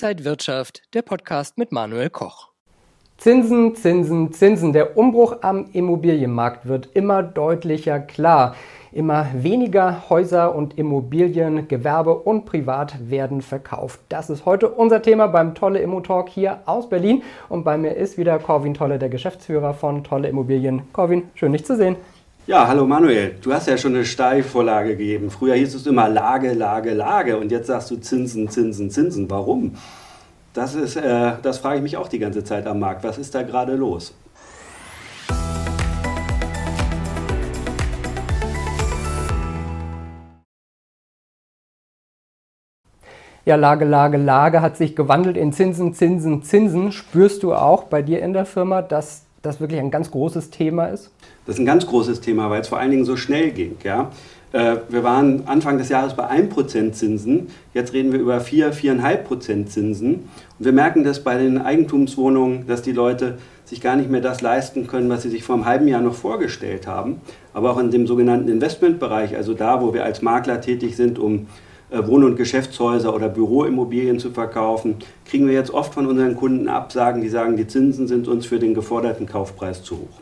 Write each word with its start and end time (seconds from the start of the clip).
Inside 0.00 0.24
Wirtschaft, 0.24 0.82
der 0.94 1.02
Podcast 1.02 1.58
mit 1.58 1.72
Manuel 1.72 2.08
Koch. 2.08 2.50
Zinsen, 3.16 3.74
Zinsen, 3.74 4.32
Zinsen. 4.32 4.72
Der 4.72 4.96
Umbruch 4.96 5.38
am 5.40 5.70
Immobilienmarkt 5.72 6.68
wird 6.68 6.90
immer 6.94 7.24
deutlicher 7.24 7.98
klar. 7.98 8.54
Immer 8.92 9.26
weniger 9.34 10.08
Häuser 10.08 10.54
und 10.54 10.78
Immobilien, 10.78 11.66
Gewerbe 11.66 12.14
und 12.14 12.44
Privat 12.44 13.10
werden 13.10 13.42
verkauft. 13.42 13.98
Das 14.08 14.30
ist 14.30 14.46
heute 14.46 14.68
unser 14.68 15.02
Thema 15.02 15.26
beim 15.26 15.56
Tolle 15.56 15.80
Immo 15.80 16.00
Talk 16.00 16.28
hier 16.28 16.60
aus 16.66 16.88
Berlin. 16.88 17.24
Und 17.48 17.64
bei 17.64 17.76
mir 17.76 17.96
ist 17.96 18.18
wieder 18.18 18.38
Corwin 18.38 18.74
Tolle, 18.74 19.00
der 19.00 19.08
Geschäftsführer 19.08 19.74
von 19.74 20.04
Tolle 20.04 20.28
Immobilien. 20.28 20.82
Corwin, 20.92 21.28
schön 21.34 21.50
dich 21.50 21.64
zu 21.64 21.74
sehen. 21.74 21.96
Ja, 22.48 22.66
hallo 22.66 22.86
Manuel. 22.86 23.34
Du 23.42 23.52
hast 23.52 23.68
ja 23.68 23.76
schon 23.76 23.94
eine 23.94 24.06
Steilvorlage 24.06 24.96
gegeben. 24.96 25.30
Früher 25.30 25.54
hieß 25.54 25.74
es 25.74 25.86
immer 25.86 26.08
Lage, 26.08 26.54
Lage, 26.54 26.94
Lage 26.94 27.36
und 27.36 27.52
jetzt 27.52 27.66
sagst 27.66 27.90
du 27.90 27.96
Zinsen, 27.96 28.48
Zinsen, 28.48 28.90
Zinsen. 28.90 29.28
Warum? 29.28 29.74
Das, 30.54 30.74
ist, 30.74 30.96
äh, 30.96 31.32
das 31.42 31.58
frage 31.58 31.76
ich 31.76 31.82
mich 31.82 31.98
auch 31.98 32.08
die 32.08 32.18
ganze 32.18 32.42
Zeit 32.42 32.66
am 32.66 32.78
Markt. 32.78 33.04
Was 33.04 33.18
ist 33.18 33.34
da 33.34 33.42
gerade 33.42 33.74
los? 33.76 34.14
Ja, 43.44 43.56
Lage, 43.56 43.84
Lage, 43.84 44.16
Lage 44.16 44.62
hat 44.62 44.78
sich 44.78 44.96
gewandelt 44.96 45.36
in 45.36 45.52
Zinsen, 45.52 45.92
Zinsen, 45.92 46.42
Zinsen. 46.42 46.92
Spürst 46.92 47.42
du 47.42 47.52
auch 47.52 47.84
bei 47.84 48.00
dir 48.00 48.22
in 48.22 48.32
der 48.32 48.46
Firma, 48.46 48.80
dass 48.80 49.27
das 49.42 49.60
wirklich 49.60 49.80
ein 49.80 49.90
ganz 49.90 50.10
großes 50.10 50.50
Thema 50.50 50.86
ist? 50.86 51.10
Das 51.46 51.56
ist 51.56 51.60
ein 51.60 51.66
ganz 51.66 51.86
großes 51.86 52.20
Thema, 52.20 52.50
weil 52.50 52.60
es 52.60 52.68
vor 52.68 52.78
allen 52.78 52.90
Dingen 52.90 53.04
so 53.04 53.16
schnell 53.16 53.50
ging. 53.52 53.76
Ja? 53.84 54.10
Äh, 54.52 54.76
wir 54.88 55.04
waren 55.04 55.46
Anfang 55.46 55.78
des 55.78 55.88
Jahres 55.88 56.14
bei 56.14 56.28
1% 56.28 56.92
Zinsen, 56.92 57.48
jetzt 57.74 57.92
reden 57.92 58.12
wir 58.12 58.20
über 58.20 58.40
4, 58.40 58.72
4,5% 58.72 59.66
Zinsen. 59.66 60.14
Und 60.14 60.64
wir 60.64 60.72
merken 60.72 61.04
das 61.04 61.22
bei 61.22 61.38
den 61.38 61.58
Eigentumswohnungen, 61.58 62.66
dass 62.66 62.82
die 62.82 62.92
Leute 62.92 63.38
sich 63.64 63.80
gar 63.80 63.96
nicht 63.96 64.10
mehr 64.10 64.22
das 64.22 64.40
leisten 64.40 64.86
können, 64.86 65.10
was 65.10 65.22
sie 65.22 65.28
sich 65.28 65.44
vor 65.44 65.54
einem 65.54 65.66
halben 65.66 65.88
Jahr 65.88 66.00
noch 66.00 66.14
vorgestellt 66.14 66.86
haben. 66.86 67.20
Aber 67.52 67.72
auch 67.72 67.78
in 67.78 67.90
dem 67.90 68.06
sogenannten 68.06 68.48
Investmentbereich, 68.48 69.36
also 69.36 69.52
da, 69.52 69.82
wo 69.82 69.92
wir 69.92 70.04
als 70.04 70.22
Makler 70.22 70.60
tätig 70.60 70.96
sind, 70.96 71.18
um 71.18 71.48
Wohn- 71.90 72.24
und 72.24 72.36
Geschäftshäuser 72.36 73.14
oder 73.14 73.28
Büroimmobilien 73.28 74.18
zu 74.18 74.30
verkaufen, 74.30 74.96
kriegen 75.24 75.46
wir 75.46 75.54
jetzt 75.54 75.70
oft 75.70 75.94
von 75.94 76.06
unseren 76.06 76.36
Kunden 76.36 76.68
Absagen, 76.68 77.22
die 77.22 77.28
sagen, 77.28 77.56
die 77.56 77.66
Zinsen 77.66 78.06
sind 78.06 78.28
uns 78.28 78.46
für 78.46 78.58
den 78.58 78.74
geforderten 78.74 79.26
Kaufpreis 79.26 79.82
zu 79.82 79.96
hoch. 79.96 80.20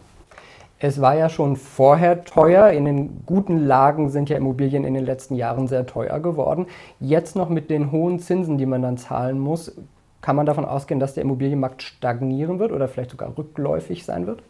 Es 0.78 1.00
war 1.00 1.16
ja 1.16 1.28
schon 1.28 1.56
vorher 1.56 2.24
teuer. 2.24 2.68
In 2.68 2.84
den 2.84 3.22
guten 3.24 3.66
Lagen 3.66 4.10
sind 4.10 4.28
ja 4.28 4.36
Immobilien 4.36 4.84
in 4.84 4.94
den 4.94 5.06
letzten 5.06 5.34
Jahren 5.34 5.68
sehr 5.68 5.86
teuer 5.86 6.20
geworden. 6.20 6.66
Jetzt 7.00 7.34
noch 7.34 7.48
mit 7.48 7.70
den 7.70 7.90
hohen 7.90 8.20
Zinsen, 8.20 8.58
die 8.58 8.66
man 8.66 8.82
dann 8.82 8.98
zahlen 8.98 9.38
muss, 9.38 9.72
kann 10.20 10.36
man 10.36 10.44
davon 10.44 10.66
ausgehen, 10.66 11.00
dass 11.00 11.14
der 11.14 11.24
Immobilienmarkt 11.24 11.82
stagnieren 11.82 12.58
wird 12.58 12.72
oder 12.72 12.88
vielleicht 12.88 13.10
sogar 13.10 13.36
rückläufig 13.36 14.04
sein 14.04 14.26
wird? 14.26 14.42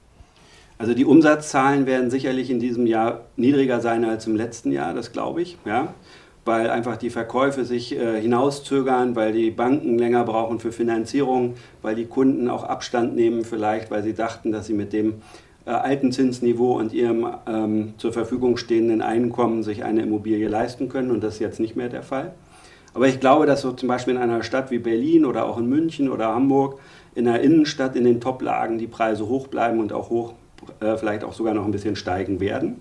Also 0.78 0.94
die 0.94 1.04
Umsatzzahlen 1.04 1.86
werden 1.86 2.10
sicherlich 2.10 2.50
in 2.50 2.60
diesem 2.60 2.86
Jahr 2.86 3.20
niedriger 3.36 3.80
sein 3.80 4.04
als 4.04 4.26
im 4.26 4.36
letzten 4.36 4.72
Jahr, 4.72 4.94
das 4.94 5.12
glaube 5.12 5.40
ich. 5.42 5.56
Ja 5.64 5.94
weil 6.46 6.70
einfach 6.70 6.96
die 6.96 7.10
Verkäufe 7.10 7.64
sich 7.64 7.98
äh, 7.98 8.20
hinauszögern, 8.20 9.16
weil 9.16 9.32
die 9.32 9.50
Banken 9.50 9.98
länger 9.98 10.24
brauchen 10.24 10.60
für 10.60 10.72
Finanzierung, 10.72 11.54
weil 11.82 11.96
die 11.96 12.06
Kunden 12.06 12.48
auch 12.48 12.64
Abstand 12.64 13.14
nehmen 13.14 13.44
vielleicht, 13.44 13.90
weil 13.90 14.02
sie 14.02 14.14
dachten, 14.14 14.52
dass 14.52 14.66
sie 14.66 14.74
mit 14.74 14.92
dem 14.92 15.14
äh, 15.66 15.70
alten 15.70 16.12
Zinsniveau 16.12 16.78
und 16.78 16.92
ihrem 16.92 17.26
ähm, 17.48 17.94
zur 17.98 18.12
Verfügung 18.12 18.56
stehenden 18.56 19.02
Einkommen 19.02 19.64
sich 19.64 19.82
eine 19.82 20.02
Immobilie 20.02 20.48
leisten 20.48 20.88
können 20.88 21.10
und 21.10 21.22
das 21.22 21.34
ist 21.34 21.40
jetzt 21.40 21.60
nicht 21.60 21.74
mehr 21.74 21.88
der 21.88 22.04
Fall. 22.04 22.32
Aber 22.94 23.08
ich 23.08 23.20
glaube, 23.20 23.44
dass 23.44 23.60
so 23.60 23.72
zum 23.72 23.88
Beispiel 23.88 24.14
in 24.14 24.20
einer 24.20 24.42
Stadt 24.42 24.70
wie 24.70 24.78
Berlin 24.78 25.26
oder 25.26 25.46
auch 25.46 25.58
in 25.58 25.66
München 25.66 26.08
oder 26.08 26.28
Hamburg, 26.34 26.78
in 27.14 27.24
der 27.24 27.42
Innenstadt, 27.42 27.96
in 27.96 28.04
den 28.04 28.20
Toplagen 28.20 28.78
die 28.78 28.86
Preise 28.86 29.28
hoch 29.28 29.48
bleiben 29.48 29.80
und 29.80 29.92
auch 29.92 30.10
hoch, 30.10 30.34
äh, 30.80 30.96
vielleicht 30.96 31.24
auch 31.24 31.32
sogar 31.32 31.52
noch 31.52 31.64
ein 31.64 31.72
bisschen 31.72 31.96
steigen 31.96 32.38
werden. 32.38 32.80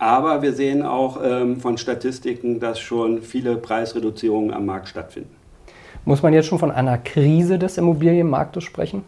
Aber 0.00 0.40
wir 0.40 0.54
sehen 0.54 0.82
auch 0.82 1.20
ähm, 1.22 1.60
von 1.60 1.76
Statistiken, 1.76 2.58
dass 2.58 2.80
schon 2.80 3.20
viele 3.20 3.56
Preisreduzierungen 3.56 4.50
am 4.50 4.64
Markt 4.64 4.88
stattfinden. 4.88 5.36
Muss 6.06 6.22
man 6.22 6.32
jetzt 6.32 6.46
schon 6.46 6.58
von 6.58 6.70
einer 6.70 6.96
Krise 6.96 7.58
des 7.58 7.76
Immobilienmarktes 7.76 8.64
sprechen? 8.64 9.04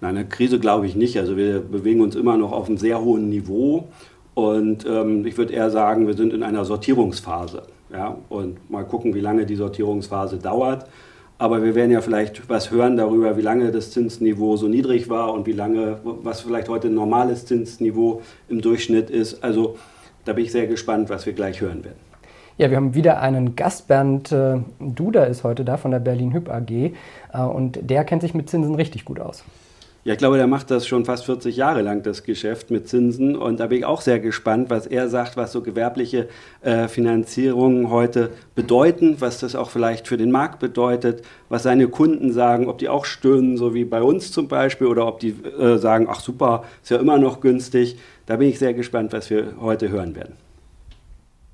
Nein, 0.00 0.16
eine 0.16 0.26
Krise 0.26 0.58
glaube 0.58 0.86
ich 0.86 0.96
nicht. 0.96 1.16
Also 1.16 1.36
wir 1.36 1.60
bewegen 1.60 2.00
uns 2.00 2.16
immer 2.16 2.36
noch 2.36 2.50
auf 2.50 2.66
einem 2.66 2.76
sehr 2.76 3.00
hohen 3.00 3.28
Niveau. 3.28 3.86
Und 4.34 4.84
ähm, 4.84 5.24
ich 5.24 5.38
würde 5.38 5.52
eher 5.52 5.70
sagen, 5.70 6.08
wir 6.08 6.14
sind 6.14 6.32
in 6.32 6.42
einer 6.42 6.64
Sortierungsphase. 6.64 7.62
Ja? 7.92 8.16
Und 8.28 8.68
mal 8.68 8.84
gucken, 8.84 9.14
wie 9.14 9.20
lange 9.20 9.46
die 9.46 9.54
Sortierungsphase 9.54 10.38
dauert. 10.38 10.86
Aber 11.38 11.62
wir 11.62 11.76
werden 11.76 11.92
ja 11.92 12.00
vielleicht 12.00 12.48
was 12.48 12.72
hören 12.72 12.96
darüber, 12.96 13.36
wie 13.36 13.42
lange 13.42 13.70
das 13.70 13.92
Zinsniveau 13.92 14.56
so 14.56 14.66
niedrig 14.66 15.08
war 15.08 15.32
und 15.32 15.46
wie 15.46 15.52
lange, 15.52 15.98
was 16.02 16.40
vielleicht 16.40 16.68
heute 16.68 16.88
ein 16.88 16.94
normales 16.94 17.46
Zinsniveau 17.46 18.22
im 18.48 18.60
Durchschnitt 18.60 19.08
ist. 19.08 19.44
Also 19.44 19.76
da 20.24 20.32
bin 20.32 20.44
ich 20.44 20.52
sehr 20.52 20.66
gespannt, 20.66 21.10
was 21.10 21.26
wir 21.26 21.32
gleich 21.32 21.60
hören 21.60 21.84
werden. 21.84 22.08
Ja, 22.58 22.70
wir 22.70 22.76
haben 22.76 22.94
wieder 22.94 23.20
einen 23.20 23.54
Gast. 23.54 23.86
Bernd 23.86 24.32
äh, 24.32 24.56
Duda 24.80 25.24
ist 25.24 25.44
heute 25.44 25.64
da 25.64 25.76
von 25.76 25.92
der 25.92 26.00
Berlin 26.00 26.32
Hyp 26.32 26.50
AG 26.50 26.70
äh, 26.70 26.92
und 27.40 27.78
der 27.88 28.02
kennt 28.02 28.22
sich 28.22 28.34
mit 28.34 28.50
Zinsen 28.50 28.74
richtig 28.74 29.04
gut 29.04 29.20
aus. 29.20 29.44
Ja, 30.04 30.12
ich 30.12 30.18
glaube, 30.18 30.36
der 30.36 30.46
macht 30.46 30.70
das 30.70 30.86
schon 30.86 31.04
fast 31.04 31.26
40 31.26 31.56
Jahre 31.56 31.82
lang, 31.82 32.02
das 32.02 32.22
Geschäft 32.22 32.70
mit 32.70 32.88
Zinsen. 32.88 33.36
Und 33.36 33.60
da 33.60 33.66
bin 33.66 33.78
ich 33.78 33.84
auch 33.84 34.00
sehr 34.00 34.20
gespannt, 34.20 34.70
was 34.70 34.86
er 34.86 35.08
sagt, 35.08 35.36
was 35.36 35.52
so 35.52 35.60
gewerbliche 35.60 36.28
äh, 36.62 36.88
Finanzierungen 36.88 37.90
heute 37.90 38.30
bedeuten, 38.54 39.16
was 39.18 39.40
das 39.40 39.56
auch 39.56 39.70
vielleicht 39.70 40.06
für 40.06 40.16
den 40.16 40.30
Markt 40.30 40.60
bedeutet, 40.60 41.22
was 41.48 41.64
seine 41.64 41.88
Kunden 41.88 42.32
sagen, 42.32 42.68
ob 42.68 42.78
die 42.78 42.88
auch 42.88 43.04
stöhnen, 43.04 43.56
so 43.56 43.74
wie 43.74 43.84
bei 43.84 44.00
uns 44.00 44.32
zum 44.32 44.48
Beispiel, 44.48 44.86
oder 44.86 45.06
ob 45.06 45.18
die 45.20 45.34
äh, 45.58 45.78
sagen, 45.78 46.06
ach 46.08 46.20
super, 46.20 46.64
ist 46.82 46.90
ja 46.90 46.98
immer 46.98 47.18
noch 47.18 47.40
günstig. 47.40 47.98
Da 48.26 48.36
bin 48.36 48.48
ich 48.48 48.58
sehr 48.58 48.74
gespannt, 48.74 49.12
was 49.12 49.28
wir 49.30 49.54
heute 49.60 49.90
hören 49.90 50.14
werden. 50.14 50.47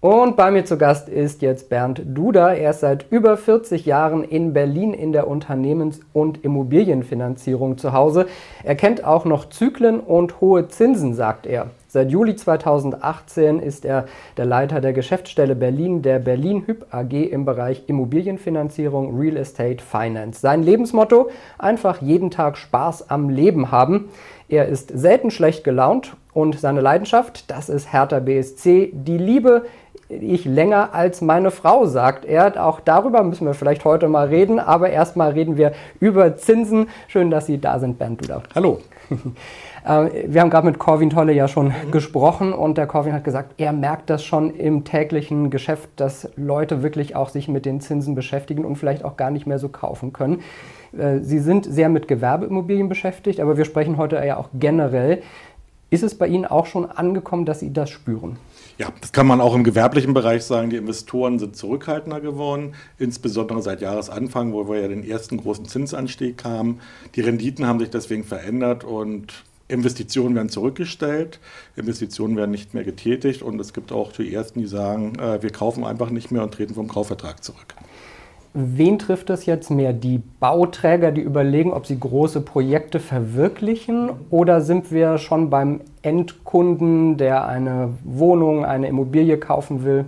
Und 0.04 0.36
bei 0.36 0.50
mir 0.50 0.66
zu 0.66 0.76
Gast 0.76 1.08
ist 1.08 1.40
jetzt 1.40 1.70
Bernd 1.70 2.02
Duda. 2.04 2.52
Er 2.52 2.72
ist 2.72 2.80
seit 2.80 3.10
über 3.10 3.38
40 3.38 3.86
Jahren 3.86 4.22
in 4.22 4.52
Berlin 4.52 4.92
in 4.92 5.12
der 5.12 5.26
Unternehmens- 5.26 6.00
und 6.12 6.44
Immobilienfinanzierung 6.44 7.78
zu 7.78 7.94
Hause. 7.94 8.26
Er 8.64 8.74
kennt 8.74 9.02
auch 9.02 9.24
noch 9.24 9.48
Zyklen 9.48 10.00
und 10.00 10.42
hohe 10.42 10.68
Zinsen, 10.68 11.14
sagt 11.14 11.46
er. 11.46 11.68
Seit 11.88 12.10
Juli 12.10 12.36
2018 12.36 13.60
ist 13.60 13.86
er 13.86 14.04
der 14.36 14.44
Leiter 14.44 14.82
der 14.82 14.92
Geschäftsstelle 14.92 15.54
Berlin 15.56 16.02
der 16.02 16.18
Berlin 16.18 16.64
Hyp 16.66 16.84
AG 16.90 17.12
im 17.12 17.46
Bereich 17.46 17.84
Immobilienfinanzierung 17.86 19.18
Real 19.18 19.38
Estate 19.38 19.82
Finance. 19.82 20.38
Sein 20.38 20.62
Lebensmotto: 20.62 21.30
einfach 21.56 22.02
jeden 22.02 22.30
Tag 22.30 22.58
Spaß 22.58 23.08
am 23.08 23.30
Leben 23.30 23.70
haben. 23.70 24.10
Er 24.50 24.68
ist 24.68 24.90
selten 24.94 25.30
schlecht 25.30 25.64
gelaunt 25.64 26.14
und 26.34 26.58
seine 26.58 26.80
Leidenschaft, 26.80 27.50
das 27.50 27.68
ist 27.68 27.92
Hertha 27.92 28.18
BSC, 28.18 28.90
die 28.92 29.16
Liebe 29.16 29.64
ich 30.08 30.44
länger 30.44 30.94
als 30.94 31.20
meine 31.20 31.50
Frau, 31.50 31.86
sagt 31.86 32.24
er. 32.24 32.64
Auch 32.64 32.80
darüber 32.80 33.22
müssen 33.22 33.46
wir 33.46 33.54
vielleicht 33.54 33.84
heute 33.84 34.08
mal 34.08 34.28
reden, 34.28 34.58
aber 34.58 34.90
erstmal 34.90 35.32
reden 35.32 35.56
wir 35.56 35.72
über 36.00 36.36
Zinsen. 36.36 36.88
Schön, 37.08 37.30
dass 37.30 37.46
Sie 37.46 37.60
da 37.60 37.78
sind, 37.78 37.98
Bernd 37.98 38.22
Duda. 38.22 38.42
Hallo. 38.54 38.80
Äh, 39.86 40.32
wir 40.32 40.40
haben 40.40 40.48
gerade 40.48 40.66
mit 40.66 40.78
Corwin 40.78 41.10
Tolle 41.10 41.34
ja 41.34 41.46
schon 41.46 41.66
mhm. 41.66 41.90
gesprochen 41.90 42.54
und 42.54 42.78
der 42.78 42.86
Corwin 42.86 43.12
hat 43.12 43.22
gesagt, 43.22 43.52
er 43.58 43.74
merkt 43.74 44.08
das 44.08 44.24
schon 44.24 44.54
im 44.54 44.84
täglichen 44.84 45.50
Geschäft, 45.50 45.90
dass 45.96 46.30
Leute 46.36 46.82
wirklich 46.82 47.14
auch 47.16 47.28
sich 47.28 47.48
mit 47.48 47.66
den 47.66 47.82
Zinsen 47.82 48.14
beschäftigen 48.14 48.64
und 48.64 48.76
vielleicht 48.76 49.04
auch 49.04 49.18
gar 49.18 49.30
nicht 49.30 49.46
mehr 49.46 49.58
so 49.58 49.68
kaufen 49.68 50.14
können. 50.14 50.40
Äh, 50.96 51.18
Sie 51.18 51.38
sind 51.38 51.66
sehr 51.66 51.88
mit 51.88 52.08
Gewerbeimmobilien 52.08 52.88
beschäftigt, 52.88 53.40
aber 53.40 53.56
wir 53.56 53.66
sprechen 53.66 53.98
heute 53.98 54.16
ja 54.24 54.38
auch 54.38 54.48
generell. 54.54 55.22
Ist 55.94 56.02
es 56.02 56.16
bei 56.16 56.26
Ihnen 56.26 56.44
auch 56.44 56.66
schon 56.66 56.86
angekommen, 56.90 57.44
dass 57.44 57.60
Sie 57.60 57.72
das 57.72 57.88
spüren? 57.88 58.36
Ja, 58.78 58.88
das 59.00 59.12
kann 59.12 59.28
man 59.28 59.40
auch 59.40 59.54
im 59.54 59.62
gewerblichen 59.62 60.12
Bereich 60.12 60.42
sagen. 60.42 60.68
Die 60.68 60.76
Investoren 60.76 61.38
sind 61.38 61.54
zurückhaltender 61.54 62.20
geworden, 62.20 62.74
insbesondere 62.98 63.62
seit 63.62 63.80
Jahresanfang, 63.80 64.52
wo 64.52 64.68
wir 64.68 64.80
ja 64.80 64.88
den 64.88 65.08
ersten 65.08 65.36
großen 65.36 65.66
Zinsanstieg 65.66 66.42
haben. 66.42 66.80
Die 67.14 67.20
Renditen 67.20 67.68
haben 67.68 67.78
sich 67.78 67.90
deswegen 67.90 68.24
verändert 68.24 68.82
und 68.82 69.44
Investitionen 69.68 70.34
werden 70.34 70.48
zurückgestellt, 70.48 71.38
Investitionen 71.76 72.36
werden 72.36 72.50
nicht 72.50 72.74
mehr 72.74 72.82
getätigt 72.82 73.42
und 73.42 73.60
es 73.60 73.72
gibt 73.72 73.92
auch 73.92 74.10
die 74.10 74.34
Ersten, 74.34 74.58
die 74.58 74.66
sagen, 74.66 75.16
äh, 75.20 75.44
wir 75.44 75.50
kaufen 75.50 75.84
einfach 75.84 76.10
nicht 76.10 76.32
mehr 76.32 76.42
und 76.42 76.54
treten 76.54 76.74
vom 76.74 76.88
Kaufvertrag 76.88 77.44
zurück. 77.44 77.76
Wen 78.56 79.00
trifft 79.00 79.30
das 79.30 79.46
jetzt 79.46 79.68
mehr? 79.72 79.92
Die 79.92 80.22
Bauträger, 80.38 81.10
die 81.10 81.22
überlegen, 81.22 81.72
ob 81.72 81.88
sie 81.88 81.98
große 81.98 82.40
Projekte 82.40 83.00
verwirklichen? 83.00 84.10
Oder 84.30 84.60
sind 84.60 84.92
wir 84.92 85.18
schon 85.18 85.50
beim 85.50 85.80
Endkunden, 86.02 87.16
der 87.16 87.48
eine 87.48 87.94
Wohnung, 88.04 88.64
eine 88.64 88.86
Immobilie 88.86 89.38
kaufen 89.38 89.84
will? 89.84 90.04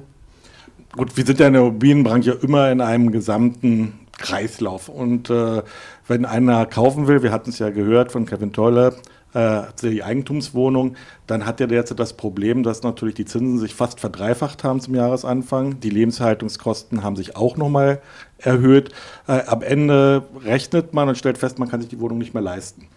Gut, 0.96 1.16
wir 1.16 1.26
sind 1.26 1.40
ja 1.40 1.48
in 1.48 1.54
der 1.54 1.62
Immobilienbranche 1.62 2.38
immer 2.40 2.70
in 2.70 2.80
einem 2.80 3.10
gesamten 3.10 3.94
Kreislauf. 4.16 4.88
Und 4.88 5.28
äh, 5.28 5.62
wenn 6.06 6.24
einer 6.24 6.66
kaufen 6.66 7.08
will, 7.08 7.24
wir 7.24 7.32
hatten 7.32 7.50
es 7.50 7.58
ja 7.58 7.70
gehört 7.70 8.12
von 8.12 8.26
Kevin 8.26 8.52
Tolle, 8.52 8.94
äh, 9.36 9.62
die 9.82 10.02
Eigentumswohnung, 10.02 10.96
dann 11.26 11.44
hat 11.44 11.60
er 11.60 11.66
derzeit 11.66 11.98
das 11.98 12.14
Problem, 12.14 12.62
dass 12.62 12.82
natürlich 12.82 13.14
die 13.16 13.26
Zinsen 13.26 13.58
sich 13.58 13.74
fast 13.74 14.00
verdreifacht 14.00 14.64
haben 14.64 14.80
zum 14.80 14.94
Jahresanfang. 14.94 15.78
Die 15.80 15.90
Lebenshaltungskosten 15.90 17.02
haben 17.02 17.16
sich 17.16 17.36
auch 17.36 17.58
nochmal 17.58 18.00
erhöht. 18.38 18.92
Äh, 19.28 19.42
am 19.46 19.60
Ende 19.60 20.22
rechnet 20.42 20.94
man 20.94 21.10
und 21.10 21.18
stellt 21.18 21.36
fest, 21.36 21.58
man 21.58 21.68
kann 21.68 21.82
sich 21.82 21.90
die 21.90 22.00
Wohnung 22.00 22.16
nicht 22.16 22.32
mehr 22.32 22.42
leisten 22.42 22.88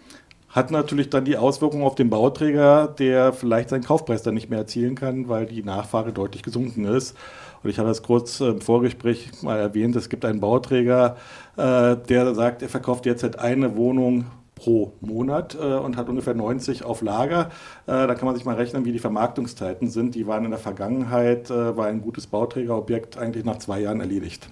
hat 0.48 0.72
natürlich 0.72 1.08
dann 1.10 1.24
die 1.24 1.36
Auswirkungen 1.36 1.84
auf 1.84 1.94
den 1.94 2.10
Bauträger, 2.10 2.88
der 2.98 3.32
vielleicht 3.32 3.68
seinen 3.68 3.84
Kaufpreis 3.84 4.24
dann 4.24 4.34
nicht 4.34 4.50
mehr 4.50 4.58
erzielen 4.58 4.96
kann, 4.96 5.28
weil 5.28 5.46
die 5.46 5.62
Nachfrage 5.62 6.12
deutlich 6.12 6.42
gesunken 6.42 6.86
ist. 6.86 7.16
Und 7.62 7.70
ich 7.70 7.78
habe 7.78 7.88
das 7.88 8.02
kurz 8.02 8.40
im 8.40 8.60
Vorgespräch 8.60 9.30
mal 9.42 9.60
erwähnt, 9.60 9.94
es 9.94 10.08
gibt 10.08 10.24
einen 10.24 10.40
Bauträger, 10.40 11.16
äh, 11.56 11.94
der 11.96 12.34
sagt, 12.34 12.62
er 12.62 12.68
verkauft 12.68 13.06
halt 13.06 13.38
eine 13.38 13.76
Wohnung 13.76 14.24
pro 14.60 14.92
Monat 15.00 15.56
äh, 15.60 15.74
und 15.74 15.96
hat 15.96 16.08
ungefähr 16.08 16.34
90 16.34 16.84
auf 16.84 17.02
Lager. 17.02 17.50
Äh, 17.86 18.06
da 18.06 18.14
kann 18.14 18.26
man 18.26 18.34
sich 18.34 18.44
mal 18.44 18.56
rechnen, 18.56 18.84
wie 18.84 18.92
die 18.92 18.98
Vermarktungszeiten 18.98 19.88
sind. 19.88 20.14
Die 20.14 20.26
waren 20.26 20.44
in 20.44 20.50
der 20.50 20.60
Vergangenheit, 20.60 21.50
war 21.50 21.86
ein 21.86 22.02
gutes 22.02 22.26
Bauträgerobjekt 22.26 23.18
eigentlich 23.18 23.44
nach 23.44 23.58
zwei 23.58 23.80
Jahren 23.80 24.00
erledigt. 24.00 24.50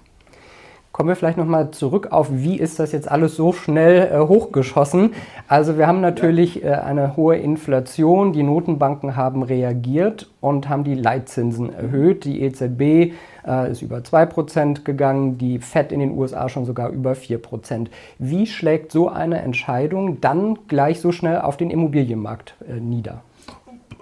Kommen 0.91 1.11
wir 1.11 1.17
vielleicht 1.17 1.37
nochmal 1.37 1.71
zurück 1.71 2.09
auf, 2.11 2.29
wie 2.31 2.59
ist 2.59 2.79
das 2.81 2.93
jetzt 2.93 3.11
alles 3.11 3.37
so 3.37 3.53
schnell 3.53 4.11
äh, 4.11 4.19
hochgeschossen? 4.19 5.13
Also 5.47 5.79
wir 5.79 5.87
haben 5.87 6.01
natürlich 6.01 6.65
äh, 6.65 6.71
eine 6.71 7.15
hohe 7.17 7.37
Inflation, 7.37 8.33
die 8.33 8.43
Notenbanken 8.43 9.15
haben 9.15 9.43
reagiert 9.43 10.31
und 10.41 10.69
haben 10.69 10.85
die 10.85 10.95
Leitzinsen 10.95 11.73
erhöht. 11.73 12.25
Die 12.25 12.43
EZB 12.43 13.13
äh, 13.47 13.71
ist 13.71 13.83
über 13.83 13.99
2% 13.99 14.83
gegangen, 14.83 15.39
die 15.39 15.59
FED 15.59 15.93
in 15.93 16.01
den 16.01 16.17
USA 16.17 16.49
schon 16.49 16.65
sogar 16.65 16.91
über 16.91 17.13
4%. 17.13 17.89
Wie 18.19 18.47
schlägt 18.47 18.91
so 18.91 19.09
eine 19.09 19.41
Entscheidung 19.43 20.21
dann 20.21 20.59
gleich 20.69 21.01
so 21.01 21.13
schnell 21.13 21.41
auf 21.41 21.57
den 21.57 21.71
Immobilienmarkt 21.71 22.55
äh, 22.67 22.81
nieder? 22.81 23.23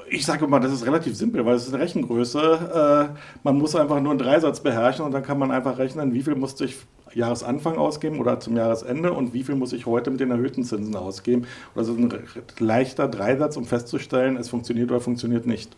Ich 0.08 0.24
sage 0.24 0.46
mal, 0.46 0.60
das 0.60 0.72
ist 0.72 0.86
relativ 0.86 1.16
simpel, 1.16 1.44
weil 1.44 1.56
es 1.56 1.66
ist 1.66 1.74
eine 1.74 1.82
Rechengröße. 1.82 3.10
Äh, 3.12 3.18
man 3.42 3.58
muss 3.58 3.74
einfach 3.74 4.00
nur 4.00 4.12
einen 4.12 4.18
Dreisatz 4.18 4.60
beherrschen 4.60 5.04
und 5.04 5.12
dann 5.12 5.22
kann 5.22 5.38
man 5.38 5.50
einfach 5.50 5.78
rechnen, 5.78 6.14
wie 6.14 6.22
viel 6.22 6.34
musste 6.34 6.64
ich 6.64 6.76
Jahresanfang 7.14 7.76
ausgeben 7.76 8.20
oder 8.20 8.40
zum 8.40 8.56
Jahresende 8.56 9.12
und 9.12 9.32
wie 9.32 9.42
viel 9.42 9.54
muss 9.54 9.72
ich 9.72 9.86
heute 9.86 10.10
mit 10.10 10.20
den 10.20 10.30
erhöhten 10.30 10.64
Zinsen 10.64 10.94
ausgeben. 10.96 11.46
Ist 11.74 11.88
ein 11.88 12.12
leichter 12.58 13.08
Dreisatz, 13.08 13.56
um 13.56 13.64
festzustellen, 13.64 14.36
es 14.36 14.48
funktioniert 14.48 14.90
oder 14.90 15.00
funktioniert 15.00 15.46
nicht. 15.46 15.76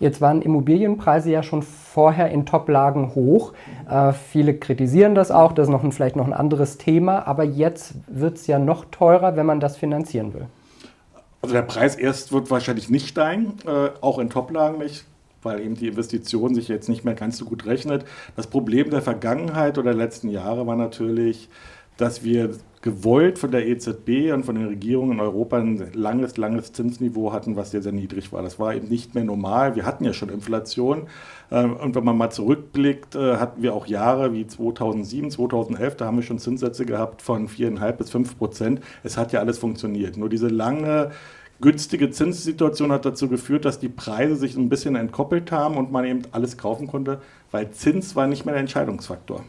Jetzt 0.00 0.20
waren 0.20 0.42
Immobilienpreise 0.42 1.30
ja 1.30 1.44
schon 1.44 1.62
vorher 1.62 2.30
in 2.30 2.46
Toplagen 2.46 3.14
hoch. 3.14 3.52
Äh, 3.88 4.12
viele 4.12 4.54
kritisieren 4.54 5.14
das 5.14 5.30
auch, 5.30 5.52
das 5.52 5.68
ist 5.68 5.72
noch 5.72 5.84
ein, 5.84 5.92
vielleicht 5.92 6.16
noch 6.16 6.26
ein 6.26 6.32
anderes 6.32 6.78
Thema, 6.78 7.26
aber 7.28 7.44
jetzt 7.44 7.94
wird 8.08 8.36
es 8.36 8.46
ja 8.48 8.58
noch 8.58 8.86
teurer, 8.86 9.36
wenn 9.36 9.46
man 9.46 9.60
das 9.60 9.76
finanzieren 9.76 10.34
will. 10.34 10.46
Also 11.44 11.52
der 11.52 11.60
Preis 11.60 11.94
erst 11.94 12.32
wird 12.32 12.50
wahrscheinlich 12.50 12.88
nicht 12.88 13.06
steigen, 13.06 13.52
äh, 13.66 13.90
auch 14.00 14.18
in 14.18 14.30
Toplagen 14.30 14.78
nicht, 14.78 15.04
weil 15.42 15.60
eben 15.60 15.74
die 15.74 15.88
Investition 15.88 16.54
sich 16.54 16.68
jetzt 16.68 16.88
nicht 16.88 17.04
mehr 17.04 17.12
ganz 17.12 17.36
so 17.36 17.44
gut 17.44 17.66
rechnet. 17.66 18.06
Das 18.34 18.46
Problem 18.46 18.88
der 18.88 19.02
Vergangenheit 19.02 19.76
oder 19.76 19.90
der 19.90 19.98
letzten 19.98 20.30
Jahre 20.30 20.66
war 20.66 20.74
natürlich, 20.74 21.50
dass 21.96 22.24
wir 22.24 22.50
gewollt 22.84 23.38
von 23.38 23.50
der 23.50 23.66
EZB 23.66 24.30
und 24.34 24.44
von 24.44 24.56
den 24.56 24.66
Regierungen 24.66 25.12
in 25.12 25.20
Europa 25.20 25.56
ein 25.56 25.90
langes, 25.94 26.36
langes 26.36 26.70
Zinsniveau 26.74 27.32
hatten, 27.32 27.56
was 27.56 27.70
sehr, 27.70 27.80
sehr 27.80 27.92
niedrig 27.92 28.30
war. 28.30 28.42
Das 28.42 28.58
war 28.58 28.74
eben 28.74 28.88
nicht 28.88 29.14
mehr 29.14 29.24
normal. 29.24 29.74
Wir 29.74 29.86
hatten 29.86 30.04
ja 30.04 30.12
schon 30.12 30.28
Inflation. 30.28 31.06
Ähm, 31.50 31.76
und 31.76 31.94
wenn 31.94 32.04
man 32.04 32.18
mal 32.18 32.28
zurückblickt, 32.28 33.14
äh, 33.14 33.36
hatten 33.36 33.62
wir 33.62 33.72
auch 33.72 33.86
Jahre 33.86 34.34
wie 34.34 34.46
2007, 34.46 35.30
2011, 35.30 35.96
da 35.96 36.04
haben 36.04 36.16
wir 36.16 36.22
schon 36.22 36.38
Zinssätze 36.38 36.84
gehabt 36.84 37.22
von 37.22 37.48
4,5 37.48 37.92
bis 37.92 38.10
5 38.10 38.36
Prozent. 38.36 38.80
Es 39.02 39.16
hat 39.16 39.32
ja 39.32 39.40
alles 39.40 39.56
funktioniert. 39.56 40.18
Nur 40.18 40.28
diese 40.28 40.48
lange 40.48 41.10
günstige 41.62 42.10
Zinssituation 42.10 42.92
hat 42.92 43.06
dazu 43.06 43.28
geführt, 43.28 43.64
dass 43.64 43.78
die 43.78 43.88
Preise 43.88 44.36
sich 44.36 44.56
ein 44.56 44.68
bisschen 44.68 44.96
entkoppelt 44.96 45.52
haben 45.52 45.78
und 45.78 45.90
man 45.90 46.04
eben 46.04 46.22
alles 46.32 46.58
kaufen 46.58 46.86
konnte, 46.86 47.22
weil 47.50 47.70
Zins 47.70 48.14
war 48.14 48.26
nicht 48.26 48.44
mehr 48.44 48.52
der 48.52 48.60
Entscheidungsfaktor 48.60 49.42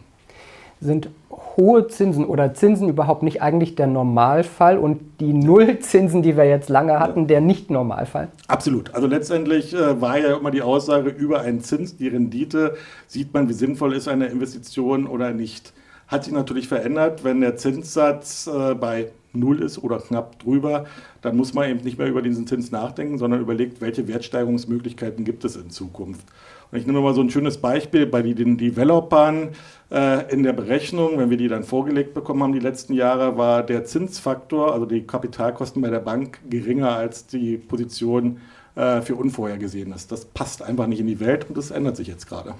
sind 0.86 1.10
hohe 1.58 1.88
Zinsen 1.88 2.26
oder 2.26 2.54
Zinsen 2.54 2.90
überhaupt 2.90 3.24
nicht 3.24 3.42
eigentlich 3.42 3.76
der 3.76 3.88
Normalfall 3.88 4.78
und 4.78 5.02
die 5.20 5.34
Nullzinsen, 5.34 6.22
die 6.22 6.36
wir 6.38 6.46
jetzt 6.46 6.70
lange 6.70 7.00
hatten, 7.00 7.28
der 7.28 7.42
Nicht-Normalfall? 7.42 8.30
Absolut. 8.48 8.94
Also 8.94 9.08
letztendlich 9.08 9.74
äh, 9.74 10.02
war 10.02 10.18
ja 10.18 10.38
immer 10.38 10.52
die 10.52 10.62
Aussage, 10.62 11.10
über 11.10 11.42
einen 11.42 11.62
Zins, 11.62 11.98
die 11.98 12.08
Rendite, 12.08 12.76
sieht 13.08 13.34
man, 13.34 13.50
wie 13.50 13.54
sinnvoll 13.54 13.94
ist 13.94 14.08
eine 14.08 14.28
Investition 14.28 15.08
oder 15.08 15.32
nicht. 15.32 15.74
Hat 16.08 16.26
sich 16.26 16.34
natürlich 16.34 16.68
verändert, 16.68 17.24
wenn 17.24 17.42
der 17.42 17.56
Zinssatz 17.58 18.48
äh, 18.48 18.76
bei 18.76 19.08
Null 19.34 19.62
ist 19.62 19.84
oder 19.84 20.00
knapp 20.00 20.40
drüber, 20.40 20.86
dann 21.22 21.36
muss 21.36 21.54
man 21.54 21.70
eben 21.70 21.82
nicht 21.82 21.98
mehr 21.98 22.08
über 22.08 22.22
diesen 22.22 22.48
Zins 22.48 22.72
nachdenken, 22.72 23.18
sondern 23.18 23.42
überlegt, 23.42 23.82
welche 23.82 24.08
Wertsteigerungsmöglichkeiten 24.08 25.26
gibt 25.26 25.44
es 25.46 25.56
in 25.56 25.70
Zukunft. 25.70 26.26
Und 26.71 26.77
ich 26.77 26.85
nehme 26.88 27.01
mal 27.01 27.13
so 27.13 27.21
ein 27.21 27.29
schönes 27.29 27.57
Beispiel 27.57 28.06
bei 28.06 28.21
den 28.21 28.57
Developern 28.57 29.50
äh, 29.91 30.31
in 30.33 30.44
der 30.44 30.53
Berechnung, 30.53 31.17
wenn 31.17 31.29
wir 31.29 31.38
die 31.38 31.47
dann 31.47 31.63
vorgelegt 31.63 32.13
bekommen 32.13 32.44
haben 32.44 32.53
die 32.53 32.59
letzten 32.59 32.94
Jahre, 32.94 33.38
war 33.38 33.63
der 33.63 33.85
Zinsfaktor, 33.85 34.73
also 34.73 34.85
die 34.85 35.01
Kapitalkosten 35.01 35.81
bei 35.81 35.89
der 35.89 36.00
Bank, 36.00 36.39
geringer 36.50 36.91
als 36.95 37.27
die 37.27 37.57
Position 37.57 38.39
äh, 38.75 39.01
für 39.01 39.15
Unvorhergesehenes. 39.15 40.07
Das 40.07 40.25
passt 40.25 40.62
einfach 40.63 40.88
nicht 40.88 41.00
in 41.00 41.07
die 41.07 41.19
Welt 41.19 41.45
und 41.47 41.57
das 41.57 41.71
ändert 41.71 41.95
sich 41.95 42.07
jetzt 42.07 42.27
gerade. 42.27 42.56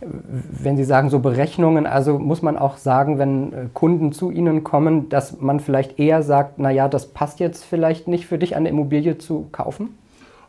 Wenn 0.00 0.76
Sie 0.76 0.84
sagen, 0.84 1.08
so 1.08 1.20
Berechnungen, 1.20 1.86
also 1.86 2.18
muss 2.18 2.42
man 2.42 2.58
auch 2.58 2.76
sagen, 2.76 3.18
wenn 3.18 3.52
äh, 3.52 3.56
Kunden 3.72 4.12
zu 4.12 4.30
Ihnen 4.30 4.62
kommen, 4.62 5.08
dass 5.08 5.40
man 5.40 5.58
vielleicht 5.58 5.98
eher 5.98 6.22
sagt, 6.22 6.58
naja, 6.58 6.88
das 6.88 7.08
passt 7.08 7.40
jetzt 7.40 7.64
vielleicht 7.64 8.06
nicht 8.06 8.26
für 8.26 8.38
dich, 8.38 8.56
eine 8.56 8.68
Immobilie 8.68 9.18
zu 9.18 9.46
kaufen? 9.52 9.96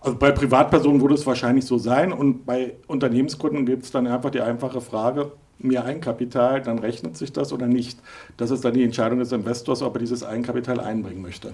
Also 0.01 0.17
bei 0.17 0.31
Privatpersonen 0.31 1.01
würde 1.01 1.15
es 1.15 1.25
wahrscheinlich 1.25 1.65
so 1.65 1.77
sein 1.77 2.13
und 2.13 2.45
bei 2.45 2.75
Unternehmenskunden 2.87 3.65
gibt 3.65 3.83
es 3.83 3.91
dann 3.91 4.07
einfach 4.07 4.29
die 4.29 4.41
einfache 4.41 4.81
Frage, 4.81 5.31
mehr 5.59 5.85
Eigenkapital, 5.85 6.61
dann 6.61 6.79
rechnet 6.79 7.17
sich 7.17 7.33
das 7.33 7.51
oder 7.51 7.67
nicht. 7.67 7.99
Das 8.37 8.51
ist 8.51 8.63
dann 8.63 8.73
die 8.73 8.83
Entscheidung 8.83 9.19
des 9.19 9.31
Investors, 9.31 9.81
ob 9.81 9.95
er 9.95 9.99
dieses 9.99 10.23
Eigenkapital 10.23 10.79
einbringen 10.79 11.21
möchte. 11.21 11.53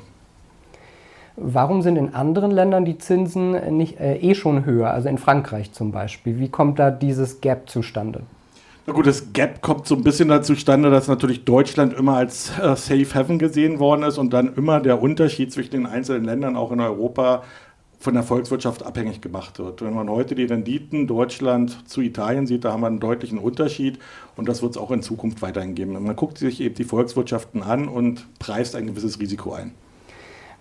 Warum 1.35 1.81
sind 1.81 1.95
in 1.95 2.13
anderen 2.13 2.51
Ländern 2.51 2.85
die 2.85 2.99
Zinsen 2.99 3.75
nicht, 3.75 3.99
äh, 3.99 4.17
eh 4.17 4.35
schon 4.35 4.65
höher, 4.65 4.91
also 4.91 5.09
in 5.09 5.17
Frankreich 5.17 5.71
zum 5.71 5.91
Beispiel? 5.91 6.37
Wie 6.37 6.49
kommt 6.49 6.77
da 6.77 6.91
dieses 6.91 7.41
Gap 7.41 7.69
zustande? 7.69 8.21
Na 8.85 8.93
gut, 8.93 9.07
das 9.07 9.31
Gap 9.33 9.61
kommt 9.61 9.87
so 9.87 9.95
ein 9.95 10.03
bisschen 10.03 10.27
dazu 10.27 10.53
zustande, 10.53 10.91
dass 10.91 11.07
natürlich 11.07 11.45
Deutschland 11.45 11.93
immer 11.93 12.17
als 12.17 12.51
äh, 12.59 12.75
Safe 12.75 13.15
Haven 13.15 13.39
gesehen 13.39 13.79
worden 13.79 14.03
ist 14.03 14.17
und 14.17 14.31
dann 14.31 14.53
immer 14.55 14.79
der 14.79 15.01
Unterschied 15.01 15.51
zwischen 15.51 15.71
den 15.71 15.85
einzelnen 15.87 16.25
Ländern 16.25 16.55
auch 16.55 16.71
in 16.71 16.81
Europa 16.81 17.43
von 18.03 18.15
der 18.15 18.23
Volkswirtschaft 18.23 18.83
abhängig 18.85 19.21
gemacht 19.21 19.59
wird. 19.59 19.81
Wenn 19.81 19.93
man 19.93 20.09
heute 20.09 20.35
die 20.35 20.43
Renditen 20.43 21.07
Deutschland 21.07 21.87
zu 21.89 22.01
Italien 22.01 22.45
sieht, 22.45 22.65
da 22.65 22.73
haben 22.73 22.81
wir 22.81 22.87
einen 22.87 22.99
deutlichen 22.99 23.37
Unterschied 23.37 23.97
und 24.35 24.49
das 24.49 24.61
wird 24.61 24.75
es 24.75 24.77
auch 24.77 24.91
in 24.91 25.01
Zukunft 25.01 25.41
weiterhin 25.41 25.73
geben. 25.73 25.93
Man 25.93 26.15
guckt 26.17 26.37
sich 26.37 26.59
eben 26.59 26.75
die 26.75 26.83
Volkswirtschaften 26.83 27.63
an 27.63 27.87
und 27.87 28.27
preist 28.39 28.75
ein 28.75 28.87
gewisses 28.87 29.21
Risiko 29.21 29.53
ein. 29.53 29.71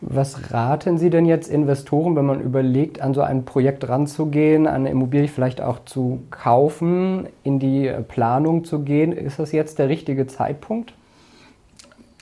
Was 0.00 0.52
raten 0.52 0.98
Sie 0.98 1.10
denn 1.10 1.26
jetzt 1.26 1.48
Investoren, 1.48 2.14
wenn 2.14 2.26
man 2.26 2.40
überlegt, 2.40 3.00
an 3.00 3.12
so 3.12 3.22
ein 3.22 3.44
Projekt 3.44 3.88
ranzugehen, 3.88 4.68
eine 4.68 4.90
Immobilie 4.90 5.28
vielleicht 5.28 5.60
auch 5.60 5.84
zu 5.84 6.22
kaufen, 6.30 7.26
in 7.42 7.58
die 7.58 7.92
Planung 8.06 8.64
zu 8.64 8.80
gehen? 8.80 9.10
Ist 9.10 9.40
das 9.40 9.50
jetzt 9.50 9.80
der 9.80 9.88
richtige 9.88 10.28
Zeitpunkt? 10.28 10.94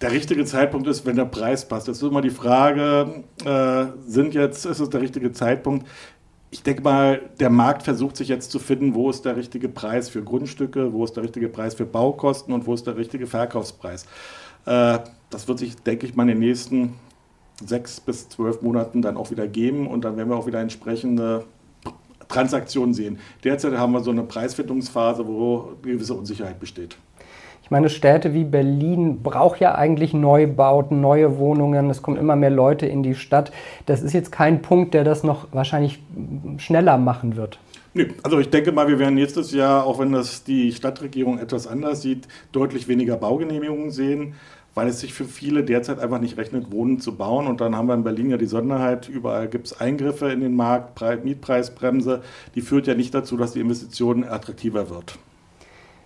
Der 0.00 0.12
richtige 0.12 0.44
Zeitpunkt 0.44 0.86
ist, 0.88 1.04
wenn 1.04 1.16
der 1.16 1.26
Preis 1.26 1.66
passt. 1.66 1.88
Das 1.88 1.98
ist 1.98 2.02
immer 2.02 2.22
die 2.22 2.30
Frage, 2.30 3.22
äh, 3.44 3.86
sind 4.06 4.34
jetzt, 4.34 4.64
ist 4.64 4.80
es 4.80 4.90
der 4.90 5.00
richtige 5.00 5.32
Zeitpunkt? 5.32 5.86
Ich 6.50 6.62
denke 6.62 6.82
mal, 6.82 7.20
der 7.38 7.50
Markt 7.50 7.82
versucht 7.82 8.16
sich 8.16 8.28
jetzt 8.28 8.50
zu 8.50 8.58
finden, 8.58 8.94
wo 8.94 9.10
ist 9.10 9.24
der 9.24 9.36
richtige 9.36 9.68
Preis 9.68 10.08
für 10.08 10.22
Grundstücke, 10.22 10.92
wo 10.92 11.04
ist 11.04 11.16
der 11.16 11.22
richtige 11.22 11.48
Preis 11.48 11.74
für 11.74 11.84
Baukosten 11.84 12.52
und 12.52 12.66
wo 12.66 12.74
ist 12.74 12.86
der 12.86 12.96
richtige 12.96 13.26
Verkaufspreis. 13.26 14.06
Äh, 14.66 14.98
das 15.28 15.46
wird 15.46 15.58
sich, 15.58 15.76
denke 15.76 16.06
ich 16.06 16.16
mal, 16.16 16.22
in 16.24 16.28
den 16.28 16.38
nächsten 16.40 16.94
sechs 17.64 18.00
bis 18.00 18.28
zwölf 18.30 18.62
Monaten 18.62 19.02
dann 19.02 19.16
auch 19.16 19.30
wieder 19.30 19.46
geben 19.46 19.86
und 19.86 20.04
dann 20.04 20.16
werden 20.16 20.30
wir 20.30 20.36
auch 20.36 20.46
wieder 20.46 20.60
entsprechende 20.60 21.44
Transaktionen 22.26 22.94
sehen. 22.94 23.18
Derzeit 23.44 23.76
haben 23.76 23.92
wir 23.92 24.00
so 24.00 24.10
eine 24.10 24.22
Preisfindungsphase, 24.22 25.26
wo 25.26 25.72
gewisse 25.82 26.14
Unsicherheit 26.14 26.58
besteht. 26.58 26.96
Ich 27.70 27.72
meine, 27.72 27.88
Städte 27.88 28.34
wie 28.34 28.42
Berlin 28.42 29.22
braucht 29.22 29.60
ja 29.60 29.76
eigentlich 29.76 30.12
Neubauten, 30.12 31.00
neue 31.00 31.38
Wohnungen. 31.38 31.88
Es 31.88 32.02
kommen 32.02 32.16
immer 32.16 32.34
mehr 32.34 32.50
Leute 32.50 32.86
in 32.86 33.04
die 33.04 33.14
Stadt. 33.14 33.52
Das 33.86 34.02
ist 34.02 34.12
jetzt 34.12 34.32
kein 34.32 34.60
Punkt, 34.60 34.92
der 34.92 35.04
das 35.04 35.22
noch 35.22 35.46
wahrscheinlich 35.52 36.02
schneller 36.56 36.98
machen 36.98 37.36
wird. 37.36 37.60
Nee, 37.94 38.08
also 38.24 38.40
ich 38.40 38.50
denke 38.50 38.72
mal, 38.72 38.88
wir 38.88 38.98
werden 38.98 39.14
nächstes 39.14 39.52
Jahr, 39.52 39.86
auch 39.86 40.00
wenn 40.00 40.10
das 40.10 40.42
die 40.42 40.72
Stadtregierung 40.72 41.38
etwas 41.38 41.68
anders 41.68 42.02
sieht, 42.02 42.26
deutlich 42.50 42.88
weniger 42.88 43.16
Baugenehmigungen 43.16 43.92
sehen, 43.92 44.34
weil 44.74 44.88
es 44.88 44.98
sich 44.98 45.14
für 45.14 45.24
viele 45.24 45.62
derzeit 45.62 46.00
einfach 46.00 46.18
nicht 46.18 46.38
rechnet, 46.38 46.72
Wohnen 46.72 46.98
zu 46.98 47.14
bauen. 47.14 47.46
Und 47.46 47.60
dann 47.60 47.76
haben 47.76 47.86
wir 47.86 47.94
in 47.94 48.02
Berlin 48.02 48.30
ja 48.30 48.36
die 48.36 48.46
Sonderheit, 48.46 49.08
überall 49.08 49.46
gibt 49.46 49.68
es 49.68 49.80
Eingriffe 49.80 50.32
in 50.32 50.40
den 50.40 50.56
Markt, 50.56 51.00
Mietpreisbremse, 51.22 52.22
die 52.56 52.62
führt 52.62 52.88
ja 52.88 52.94
nicht 52.94 53.14
dazu, 53.14 53.36
dass 53.36 53.52
die 53.52 53.60
Investition 53.60 54.24
attraktiver 54.24 54.90
wird. 54.90 55.20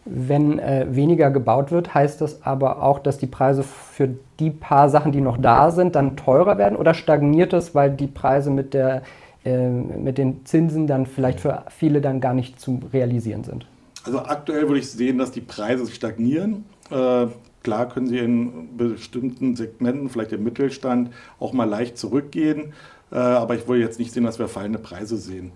Wenn 0.06 0.58
äh, 0.58 0.86
weniger 0.90 1.30
gebaut 1.30 1.70
wird, 1.70 1.94
heißt 1.94 2.20
das 2.20 2.42
aber 2.42 2.82
auch, 2.82 2.98
dass 2.98 3.16
die 3.16 3.26
Preise 3.26 3.62
für 3.62 4.10
die 4.38 4.50
paar 4.50 4.90
Sachen, 4.90 5.12
die 5.12 5.22
noch 5.22 5.38
da 5.38 5.70
sind, 5.70 5.94
dann 5.94 6.16
teurer 6.16 6.58
werden 6.58 6.76
oder 6.76 6.92
stagniert 6.92 7.54
es, 7.54 7.74
weil 7.74 7.90
die 7.90 8.06
Preise 8.06 8.50
mit, 8.50 8.74
der, 8.74 9.02
äh, 9.44 9.68
mit 9.68 10.18
den 10.18 10.44
Zinsen 10.44 10.86
dann 10.86 11.06
vielleicht 11.06 11.40
für 11.40 11.64
viele 11.70 12.02
dann 12.02 12.20
gar 12.20 12.34
nicht 12.34 12.60
zu 12.60 12.80
realisieren 12.92 13.44
sind? 13.44 13.66
Also 14.04 14.18
aktuell 14.18 14.68
würde 14.68 14.80
ich 14.80 14.90
sehen, 14.90 15.16
dass 15.16 15.32
die 15.32 15.40
Preise 15.40 15.90
stagnieren. 15.90 16.66
Äh, 16.90 17.26
klar 17.62 17.88
können 17.88 18.06
sie 18.06 18.18
in 18.18 18.76
bestimmten 18.76 19.56
Segmenten, 19.56 20.10
vielleicht 20.10 20.32
im 20.32 20.44
Mittelstand, 20.44 21.10
auch 21.40 21.54
mal 21.54 21.64
leicht 21.64 21.96
zurückgehen. 21.96 22.74
Äh, 23.10 23.16
aber 23.16 23.54
ich 23.54 23.66
würde 23.66 23.80
jetzt 23.80 23.98
nicht 23.98 24.12
sehen, 24.12 24.24
dass 24.24 24.38
wir 24.38 24.48
fallende 24.48 24.78
Preise 24.78 25.16
sehen. 25.16 25.52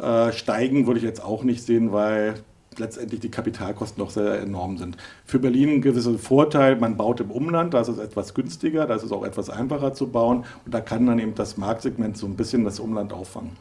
Äh, 0.00 0.32
steigen 0.32 0.88
würde 0.88 0.98
ich 0.98 1.04
jetzt 1.04 1.24
auch 1.24 1.44
nicht 1.44 1.62
sehen, 1.62 1.92
weil 1.92 2.34
letztendlich 2.78 3.20
die 3.20 3.30
Kapitalkosten 3.30 4.02
doch 4.02 4.10
sehr 4.10 4.40
enorm 4.40 4.78
sind. 4.78 4.96
Für 5.24 5.38
Berlin 5.38 5.70
ein 5.70 5.82
gewisser 5.82 6.18
Vorteil, 6.18 6.76
man 6.76 6.96
baut 6.96 7.20
im 7.20 7.30
Umland, 7.30 7.74
da 7.74 7.80
ist 7.80 7.88
es 7.88 7.98
etwas 7.98 8.34
günstiger, 8.34 8.86
da 8.86 8.94
ist 8.94 9.02
es 9.02 9.12
auch 9.12 9.24
etwas 9.24 9.50
einfacher 9.50 9.92
zu 9.94 10.08
bauen 10.08 10.44
und 10.64 10.74
da 10.74 10.80
kann 10.80 11.06
dann 11.06 11.18
eben 11.18 11.34
das 11.34 11.56
Marktsegment 11.56 12.16
so 12.16 12.26
ein 12.26 12.36
bisschen 12.36 12.64
das 12.64 12.80
Umland 12.80 13.12
auffangen. 13.12 13.52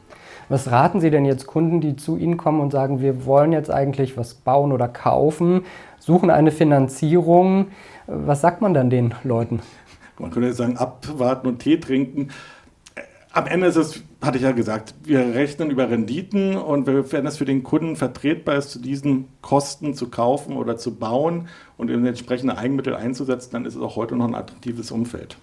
Was 0.50 0.70
raten 0.70 1.00
Sie 1.00 1.10
denn 1.10 1.26
jetzt 1.26 1.48
Kunden, 1.48 1.80
die 1.80 1.96
zu 1.96 2.18
Ihnen 2.18 2.38
kommen 2.38 2.60
und 2.60 2.72
sagen, 2.72 3.02
wir 3.02 3.26
wollen 3.26 3.54
jetzt 3.54 3.72
eigentlich 3.72 4.18
was 4.18 4.34
bauen 4.34 4.72
oder 4.72 4.88
kaufen, 4.88 5.62
suchen 6.00 6.30
eine 6.30 6.52
Finanzierung? 6.52 7.68
Was 8.08 8.42
sagt 8.42 8.62
man 8.62 8.74
dann 8.74 8.90
den 8.90 9.14
Leuten? 9.24 9.62
Man 10.20 10.32
könnte 10.32 10.50
jetzt 10.50 10.58
sagen, 10.58 10.78
abwarten 10.78 11.48
und 11.48 11.60
Tee 11.60 11.80
trinken 11.80 12.30
am 13.34 13.48
Ende 13.48 13.66
ist 13.66 13.76
es, 13.76 14.04
hatte 14.22 14.38
ich 14.38 14.44
ja 14.44 14.52
gesagt, 14.52 14.94
wir 15.04 15.20
rechnen 15.34 15.72
über 15.72 15.90
Renditen 15.90 16.56
und 16.56 16.86
wenn 16.86 17.26
es 17.26 17.38
für 17.38 17.46
den 17.46 17.64
Kunden 17.64 17.96
vertretbar 17.96 18.56
ist, 18.56 18.70
zu 18.70 18.80
diesen 18.80 19.28
Kosten 19.42 19.96
zu 19.96 20.10
kaufen 20.10 20.56
oder 20.56 20.78
zu 20.78 20.96
bauen 20.96 21.48
und 21.78 21.90
entsprechende 21.90 22.58
Eigenmittel 22.58 22.96
einzusetzen, 22.96 23.50
dann 23.52 23.66
ist 23.66 23.76
es 23.76 23.82
auch 23.82 23.96
heute 23.96 24.16
noch 24.16 24.28
ein 24.28 24.36
attraktives 24.36 24.92
Umfeld. 24.92 25.36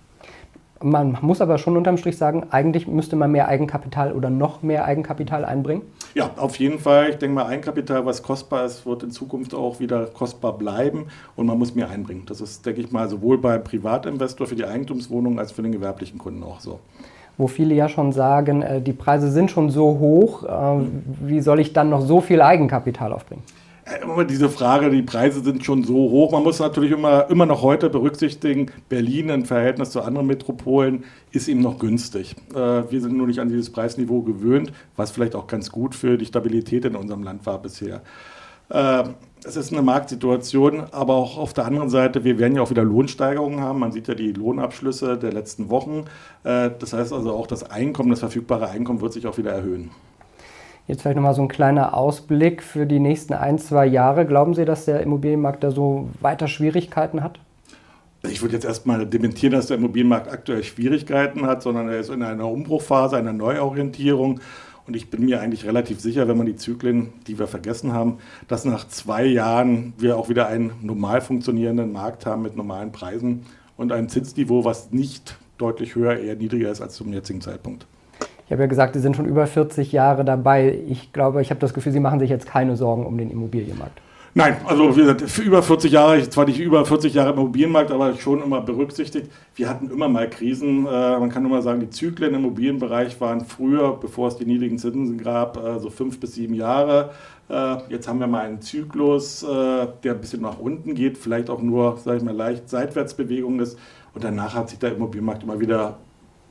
Man 0.83 1.19
muss 1.21 1.43
aber 1.43 1.59
schon 1.59 1.77
unterm 1.77 1.99
Strich 1.99 2.17
sagen, 2.17 2.47
eigentlich 2.51 2.87
müsste 2.87 3.17
man 3.17 3.33
mehr 3.33 3.49
Eigenkapital 3.49 4.13
oder 4.13 4.31
noch 4.31 4.63
mehr 4.63 4.87
Eigenkapital 4.87 5.45
einbringen? 5.45 5.83
Ja, 6.15 6.31
auf 6.37 6.57
jeden 6.57 6.79
Fall. 6.79 7.11
Ich 7.11 7.17
denke 7.17 7.35
mal, 7.35 7.47
Eigenkapital, 7.47 8.07
was 8.07 8.23
kostbar 8.23 8.65
ist, 8.65 8.87
wird 8.87 9.03
in 9.03 9.11
Zukunft 9.11 9.53
auch 9.53 9.79
wieder 9.79 10.07
kostbar 10.07 10.57
bleiben 10.57 11.09
und 11.37 11.47
man 11.47 11.59
muss 11.59 11.75
mehr 11.75 11.91
einbringen. 11.91 12.23
Das 12.27 12.41
ist, 12.41 12.65
denke 12.65 12.81
ich 12.81 12.93
mal, 12.93 13.09
sowohl 13.11 13.37
beim 13.37 13.63
Privatinvestor 13.63 14.47
für 14.47 14.57
die 14.57 14.65
Eigentumswohnung 14.65 15.39
als 15.39 15.53
für 15.53 15.63
den 15.63 15.73
gewerblichen 15.73 16.19
Kunden 16.19 16.43
auch 16.45 16.61
so 16.61 16.79
wo 17.41 17.47
viele 17.47 17.75
ja 17.75 17.89
schon 17.89 18.13
sagen, 18.13 18.63
äh, 18.63 18.81
die 18.83 18.93
Preise 18.93 19.31
sind 19.31 19.51
schon 19.51 19.71
so 19.71 19.99
hoch, 19.99 20.45
äh, 20.45 20.85
wie 21.23 21.41
soll 21.41 21.59
ich 21.59 21.73
dann 21.73 21.89
noch 21.89 22.03
so 22.03 22.21
viel 22.21 22.43
Eigenkapital 22.43 23.13
aufbringen? 23.13 23.43
Äh, 23.87 24.27
diese 24.27 24.51
Frage, 24.51 24.91
die 24.91 25.03
Preise 25.03 25.41
sind 25.41 25.65
schon 25.65 25.83
so 25.83 25.95
hoch. 25.95 26.33
Man 26.33 26.43
muss 26.43 26.59
natürlich 26.59 26.93
immer, 26.93 27.31
immer 27.31 27.47
noch 27.47 27.63
heute 27.63 27.89
berücksichtigen, 27.89 28.67
Berlin 28.91 29.31
im 29.31 29.45
Verhältnis 29.47 29.91
zu 29.91 30.03
anderen 30.03 30.27
Metropolen 30.27 31.05
ist 31.33 31.49
eben 31.49 31.61
noch 31.61 31.79
günstig. 31.79 32.37
Wir 32.53 33.01
sind 33.01 33.17
nur 33.17 33.27
nicht 33.27 33.39
an 33.39 33.49
dieses 33.49 33.71
Preisniveau 33.71 34.23
gewöhnt, 34.23 34.73
was 34.97 35.11
vielleicht 35.13 35.35
auch 35.35 35.47
ganz 35.47 35.71
gut 35.71 35.95
für 35.95 36.19
die 36.19 36.27
Stabilität 36.27 36.85
in 36.85 36.97
unserem 36.97 37.23
Land 37.23 37.47
war 37.47 37.63
bisher 37.63 38.03
es 39.45 39.57
ist 39.57 39.73
eine 39.73 39.83
Marktsituation, 39.83 40.85
aber 40.93 41.15
auch 41.15 41.39
auf 41.39 41.53
der 41.53 41.65
anderen 41.65 41.89
Seite, 41.89 42.25
wir 42.25 42.39
werden 42.39 42.57
ja 42.57 42.63
auch 42.63 42.71
wieder 42.71 42.85
Lohnsteigerungen 42.85 43.61
haben. 43.61 43.79
Man 43.79 43.93
sieht 43.93 44.09
ja 44.09 44.15
die 44.15 44.33
Lohnabschlüsse 44.33 45.19
der 45.19 45.33
letzten 45.33 45.71
Wochen. 45.71 46.05
Äh, 46.45 46.71
das 46.79 46.93
heißt 46.93 47.13
also 47.13 47.33
auch 47.33 47.47
das 47.47 47.71
Einkommen, 47.71 48.11
das 48.11 48.21
verfügbare 48.21 48.69
Einkommen 48.69 49.01
wird 49.01 49.13
sich 49.13 49.27
auch 49.27 49.39
wieder 49.39 49.53
erhöhen. 49.53 49.91
Jetzt 50.87 51.03
vielleicht 51.03 51.17
nochmal 51.17 51.35
so 51.35 51.43
ein 51.43 51.49
kleiner 51.49 51.95
Ausblick 51.97 52.63
für 52.63 52.85
die 52.85 52.99
nächsten 52.99 53.33
ein, 53.35 53.59
zwei 53.59 53.87
Jahre. 53.87 54.27
Glauben 54.27 54.55
Sie, 54.55 54.65
dass 54.65 54.87
der 54.87 55.01
Immobilienmarkt 55.01 55.63
da 55.63 55.71
so 55.71 56.09
weiter 56.21 56.49
Schwierigkeiten 56.49 57.23
hat? 57.23 57.39
Ich 58.29 58.43
würde 58.43 58.55
jetzt 58.55 58.67
erstmal 58.67 59.07
dementieren, 59.07 59.53
dass 59.53 59.69
der 59.69 59.79
Immobilienmarkt 59.79 60.31
aktuell 60.31 60.63
Schwierigkeiten 60.63 61.47
hat, 61.47 61.63
sondern 61.63 61.89
er 61.89 62.01
ist 62.01 62.11
in 62.11 62.23
einer 62.23 62.47
Umbruchphase, 62.47 63.17
einer 63.17 63.33
Neuorientierung. 63.33 64.41
Und 64.91 64.97
ich 64.97 65.09
bin 65.09 65.25
mir 65.25 65.41
eigentlich 65.41 65.65
relativ 65.67 66.01
sicher, 66.01 66.27
wenn 66.27 66.37
man 66.37 66.47
die 66.47 66.57
Zyklen, 66.57 67.13
die 67.29 67.39
wir 67.39 67.47
vergessen 67.47 67.93
haben, 67.93 68.19
dass 68.49 68.65
nach 68.65 68.89
zwei 68.89 69.25
Jahren 69.25 69.93
wir 69.99 70.17
auch 70.17 70.29
wieder 70.29 70.49
einen 70.49 70.73
normal 70.83 71.21
funktionierenden 71.21 71.93
Markt 71.93 72.27
haben 72.27 72.43
mit 72.43 72.57
normalen 72.57 72.91
Preisen 72.91 73.47
und 73.77 73.93
einem 73.93 74.09
Zinsniveau, 74.09 74.65
was 74.65 74.91
nicht 74.91 75.39
deutlich 75.59 75.95
höher, 75.95 76.19
eher 76.19 76.35
niedriger 76.35 76.73
ist 76.73 76.81
als 76.81 76.95
zum 76.95 77.13
jetzigen 77.13 77.41
Zeitpunkt. 77.41 77.87
Ich 78.47 78.51
habe 78.51 78.63
ja 78.63 78.67
gesagt, 78.67 78.95
Sie 78.95 79.01
sind 79.01 79.15
schon 79.15 79.27
über 79.27 79.47
40 79.47 79.93
Jahre 79.93 80.25
dabei. 80.25 80.77
Ich 80.89 81.13
glaube, 81.13 81.41
ich 81.41 81.51
habe 81.51 81.61
das 81.61 81.73
Gefühl, 81.73 81.93
Sie 81.93 82.01
machen 82.01 82.19
sich 82.19 82.29
jetzt 82.29 82.49
keine 82.49 82.75
Sorgen 82.75 83.07
um 83.07 83.17
den 83.17 83.31
Immobilienmarkt. 83.31 84.01
Nein, 84.33 84.59
also 84.65 84.97
wie 84.97 85.01
gesagt, 85.01 85.23
für 85.23 85.43
über 85.43 85.61
40 85.61 85.91
Jahre, 85.91 86.31
zwar 86.31 86.45
nicht 86.45 86.61
über 86.61 86.87
40 86.87 87.15
Jahre 87.15 87.33
im 87.33 87.39
Immobilienmarkt, 87.39 87.91
aber 87.91 88.15
schon 88.15 88.41
immer 88.41 88.61
berücksichtigt. 88.61 89.29
Wir 89.57 89.69
hatten 89.69 89.91
immer 89.91 90.09
mal 90.09 90.31
Krisen. 90.31 90.87
Äh, 90.87 91.19
man 91.19 91.31
kann 91.31 91.45
immer 91.45 91.63
sagen, 91.63 91.81
die 91.81 91.91
Zyklen 91.91 92.35
im 92.35 92.45
Immobilienbereich 92.45 93.21
waren 93.21 93.45
früher, 93.45 93.99
bevor 94.01 94.29
es 94.29 94.37
die 94.37 94.47
niedrigen 94.47 94.79
Zinsen 94.79 95.19
gab, 95.19 95.57
äh, 95.57 95.81
so 95.81 95.91
fünf 95.91 96.21
bis 96.21 96.35
sieben 96.35 96.55
Jahre. 96.55 97.11
Äh, 97.49 97.79
jetzt 97.89 98.07
haben 98.07 98.21
wir 98.21 98.29
mal 98.29 98.43
einen 98.43 98.63
Zyklus, 98.63 99.43
äh, 99.43 99.89
der 100.05 100.15
ein 100.15 100.21
bisschen 100.21 100.43
nach 100.43 100.61
unten 100.61 100.95
geht, 100.95 101.19
vielleicht 101.19 101.51
auch 101.51 101.61
nur, 101.61 101.97
sage 101.97 102.19
ich 102.19 102.23
mal, 102.23 102.35
leicht 102.35 102.69
Seitwärtsbewegung 102.69 103.59
ist. 103.59 103.77
Und 104.15 104.23
danach 104.23 104.55
hat 104.55 104.71
sich 104.71 104.79
der 104.79 104.93
Immobilienmarkt 104.93 105.43
immer 105.43 105.59
wieder 105.59 105.99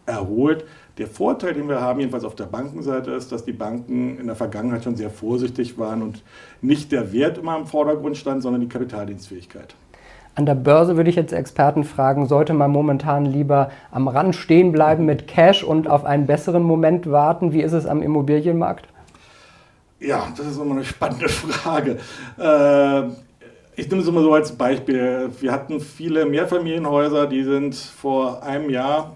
erholt. 0.05 0.65
Der 0.99 1.07
Vorteil, 1.07 1.53
den 1.53 1.69
wir 1.69 1.79
haben, 1.79 2.01
jedenfalls 2.01 2.25
auf 2.25 2.35
der 2.35 2.43
Bankenseite, 2.43 3.11
ist, 3.11 3.31
dass 3.31 3.45
die 3.45 3.53
Banken 3.53 4.19
in 4.19 4.27
der 4.27 4.35
Vergangenheit 4.35 4.83
schon 4.83 4.97
sehr 4.97 5.09
vorsichtig 5.09 5.79
waren 5.79 6.01
und 6.01 6.21
nicht 6.61 6.91
der 6.91 7.13
Wert 7.13 7.37
immer 7.37 7.55
im 7.55 7.65
Vordergrund 7.65 8.17
stand, 8.17 8.43
sondern 8.43 8.59
die 8.59 8.67
Kapitaldienstfähigkeit. 8.67 9.75
An 10.35 10.45
der 10.45 10.55
Börse 10.55 10.97
würde 10.97 11.09
ich 11.09 11.15
jetzt 11.15 11.31
Experten 11.31 11.85
fragen, 11.85 12.25
sollte 12.27 12.53
man 12.53 12.71
momentan 12.71 13.25
lieber 13.25 13.71
am 13.91 14.09
Rand 14.09 14.35
stehen 14.35 14.73
bleiben 14.73 15.05
mit 15.05 15.25
Cash 15.25 15.63
und 15.63 15.87
auf 15.87 16.03
einen 16.03 16.27
besseren 16.27 16.63
Moment 16.63 17.09
warten? 17.09 17.53
Wie 17.53 17.61
ist 17.61 17.73
es 17.73 17.85
am 17.85 18.01
Immobilienmarkt? 18.01 18.89
Ja, 20.01 20.27
das 20.35 20.47
ist 20.47 20.59
immer 20.59 20.75
eine 20.75 20.83
spannende 20.83 21.29
Frage. 21.29 21.97
Äh, 22.37 23.07
ich 23.77 23.89
nehme 23.89 24.01
es 24.01 24.07
immer 24.09 24.21
so 24.21 24.33
als 24.33 24.51
Beispiel. 24.51 25.29
Wir 25.39 25.53
hatten 25.53 25.79
viele 25.79 26.25
Mehrfamilienhäuser, 26.25 27.25
die 27.25 27.45
sind 27.45 27.75
vor 27.75 28.43
einem 28.43 28.69
Jahr 28.69 29.15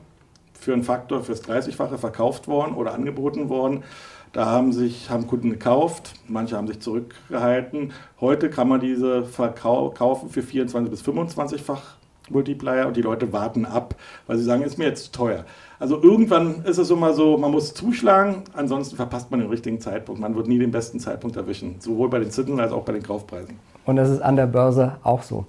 für 0.64 0.74
einen 0.74 0.84
Faktor 0.84 1.24
fürs 1.24 1.44
30-fache 1.44 1.98
verkauft 1.98 2.48
worden 2.48 2.74
oder 2.76 2.94
angeboten 2.94 3.50
worden. 3.50 3.84
Da 4.32 4.48
haben 4.48 4.72
sich 4.74 5.10
haben 5.12 5.28
Kunden 5.28 5.52
gekauft, 5.52 6.14
manche 6.28 6.58
haben 6.58 6.68
sich 6.68 6.80
zurückgehalten. 6.80 7.92
Heute 8.20 8.50
kann 8.50 8.68
man 8.68 8.80
diese 8.80 9.26
verkaufen 9.26 10.30
für 10.30 10.42
24 10.42 10.90
bis 10.90 11.04
25-fach 11.04 11.82
Multiplier 12.30 12.88
und 12.88 12.98
die 12.98 13.02
Leute 13.02 13.32
warten 13.34 13.66
ab, 13.66 13.96
weil 14.28 14.38
sie 14.38 14.44
sagen, 14.44 14.64
ist 14.64 14.78
mir 14.78 14.86
jetzt 14.86 15.06
zu 15.06 15.12
teuer. 15.12 15.46
Also 15.80 16.02
irgendwann 16.02 16.64
ist 16.64 16.78
es 16.78 16.90
immer 16.90 17.14
so, 17.14 17.38
man 17.38 17.52
muss 17.52 17.74
zuschlagen, 17.74 18.44
ansonsten 18.54 18.96
verpasst 18.96 19.30
man 19.30 19.42
den 19.42 19.50
richtigen 19.50 19.80
Zeitpunkt. 19.80 20.22
Man 20.22 20.36
wird 20.36 20.48
nie 20.48 20.58
den 20.58 20.72
besten 20.72 21.00
Zeitpunkt 21.00 21.36
erwischen, 21.36 21.76
sowohl 21.80 22.10
bei 22.10 22.20
den 22.20 22.32
Zinsen 22.32 22.60
als 22.60 22.72
auch 22.72 22.84
bei 22.84 22.94
den 22.94 23.04
Kaufpreisen. 23.04 23.60
Und 23.86 23.98
das 23.98 24.10
ist 24.10 24.22
an 24.22 24.36
der 24.36 24.48
Börse 24.48 24.94
auch 25.04 25.24
so. 25.24 25.46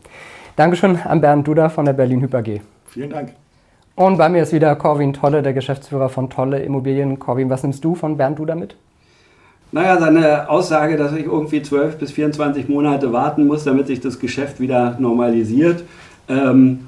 Dankeschön 0.57 0.97
an 0.97 1.21
Bernd 1.21 1.47
Duda 1.47 1.69
von 1.69 1.85
der 1.85 1.93
Berlin 1.93 2.21
Hyper 2.21 2.43
G. 2.43 2.61
Vielen 2.87 3.11
Dank. 3.11 3.35
Und 3.97 4.19
bei 4.19 4.29
mir 4.29 4.43
ist 4.43 4.53
wieder 4.53 4.75
Corwin 4.75 5.13
Tolle, 5.13 5.43
der 5.43 5.53
Geschäftsführer 5.53 6.09
von 6.09 6.29
Tolle 6.29 6.61
Immobilien. 6.61 7.19
Corwin, 7.21 7.49
was 7.49 7.63
nimmst 7.63 7.85
du 7.85 7.95
von 7.95 8.17
Bernd 8.17 8.39
Duda 8.41 8.57
mit? 8.57 8.75
Naja, 9.71 9.99
seine 9.99 10.49
Aussage, 10.49 10.97
dass 10.97 11.13
ich 11.13 11.27
irgendwie 11.27 11.63
12 11.63 11.99
bis 11.99 12.13
24 12.13 12.69
Monate 12.69 13.13
warten 13.13 13.47
muss, 13.47 13.65
damit 13.65 13.87
sich 13.87 14.01
das 14.01 14.19
Geschäft 14.19 14.61
wieder 14.61 14.97
normalisiert, 14.99 15.85
ähm, 16.29 16.81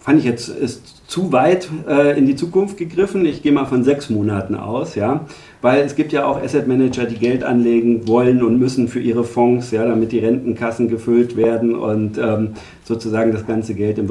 fand 0.00 0.18
ich 0.18 0.24
jetzt 0.24 0.48
ist 0.48 1.10
zu 1.10 1.32
weit 1.32 1.68
äh, 1.88 2.18
in 2.18 2.26
die 2.26 2.36
Zukunft 2.36 2.76
gegriffen. 2.76 3.24
Ich 3.24 3.42
gehe 3.42 3.52
mal 3.52 3.64
von 3.64 3.84
sechs 3.84 4.10
Monaten 4.10 4.54
aus, 4.54 4.94
ja, 4.94 5.20
weil 5.62 5.82
es 5.82 5.94
gibt 5.94 6.12
ja 6.12 6.26
auch 6.26 6.42
Asset 6.42 6.68
Manager, 6.68 7.04
die 7.04 7.16
Geld 7.16 7.42
anlegen 7.42 8.06
wollen 8.06 8.42
und 8.42 8.58
müssen 8.58 8.88
für 8.88 9.00
ihre 9.00 9.24
Fonds, 9.24 9.70
ja, 9.70 9.86
damit 9.86 10.12
die 10.12 10.18
Rentenkassen 10.18 10.88
gefüllt 10.88 11.36
werden 11.36 11.74
und 11.74 12.18
ähm, 12.18 12.50
sozusagen 12.82 13.32
das 13.32 13.46
ganze 13.46 13.74
Geld 13.74 13.98
im 13.98 14.08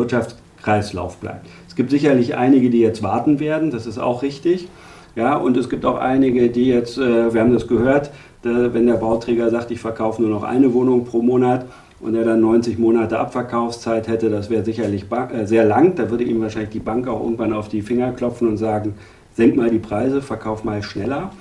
Wirtschaftskreislauf 0.64 1.18
bleibt. 1.18 1.48
Es 1.68 1.76
gibt 1.76 1.92
sicherlich 1.92 2.36
einige, 2.36 2.70
die 2.70 2.80
jetzt 2.80 3.04
warten 3.04 3.40
werden, 3.40 3.72
das 3.72 3.86
ist 3.86 3.98
auch 3.98 4.24
richtig. 4.24 4.68
Ja, 5.16 5.36
und 5.36 5.58
es 5.58 5.70
gibt 5.70 5.86
auch 5.86 6.00
einige, 6.00 6.50
die 6.50 6.68
jetzt, 6.68 6.98
äh, 6.98 7.34
wir 7.34 7.42
haben 7.42 7.54
das 7.54 7.68
gehört, 7.68 8.12
wenn 8.46 8.88
der 8.88 8.96
Bauträger 8.96 9.50
sagt, 9.50 9.72
ich 9.72 9.80
verkaufe 9.80 10.22
nur 10.22 10.30
noch 10.30 10.44
eine 10.44 10.74
Wohnung 10.74 11.06
pro 11.06 11.22
Monat 11.22 11.66
und 12.02 12.14
er 12.14 12.26
dann 12.26 12.42
90 12.42 12.78
Monate 12.78 13.18
Abverkaufszeit 13.18 14.10
hätte, 14.10 14.30
das 14.30 14.50
wäre 14.50 14.66
sicherlich 14.66 15.06
äh, 15.10 15.46
sehr 15.46 15.64
lang. 15.64 15.96
Da 15.96 16.10
würde 16.10 16.26
ihm 16.26 16.42
wahrscheinlich 16.42 16.72
die 16.72 16.80
Bank 16.80 17.08
auch 17.08 17.22
irgendwann 17.22 17.54
auf 17.54 17.70
die 17.70 17.82
Finger 17.82 18.12
klopfen 18.12 18.50
und 18.50 18.58
sagen, 18.58 18.96
senk 19.34 19.56
mal 19.56 19.70
die 19.70 19.80
Preise, 19.80 20.22
verkauf 20.22 20.66
mal 20.66 20.84
schneller. 20.84 21.32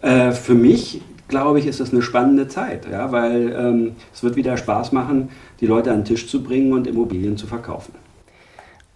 Äh, 0.00 0.32
für 0.32 0.54
mich, 0.54 1.02
glaube 1.28 1.60
ich, 1.60 1.66
ist 1.66 1.78
das 1.78 1.92
eine 1.92 2.02
spannende 2.02 2.48
Zeit, 2.48 2.88
ja, 2.90 3.12
weil 3.12 3.54
ähm, 3.56 3.92
es 4.12 4.24
wird 4.24 4.34
wieder 4.34 4.56
Spaß 4.56 4.90
machen, 4.90 5.28
die 5.60 5.66
Leute 5.66 5.92
an 5.92 5.98
den 5.98 6.06
Tisch 6.06 6.26
zu 6.26 6.42
bringen 6.42 6.72
und 6.72 6.88
Immobilien 6.88 7.36
zu 7.36 7.46
verkaufen. 7.46 7.92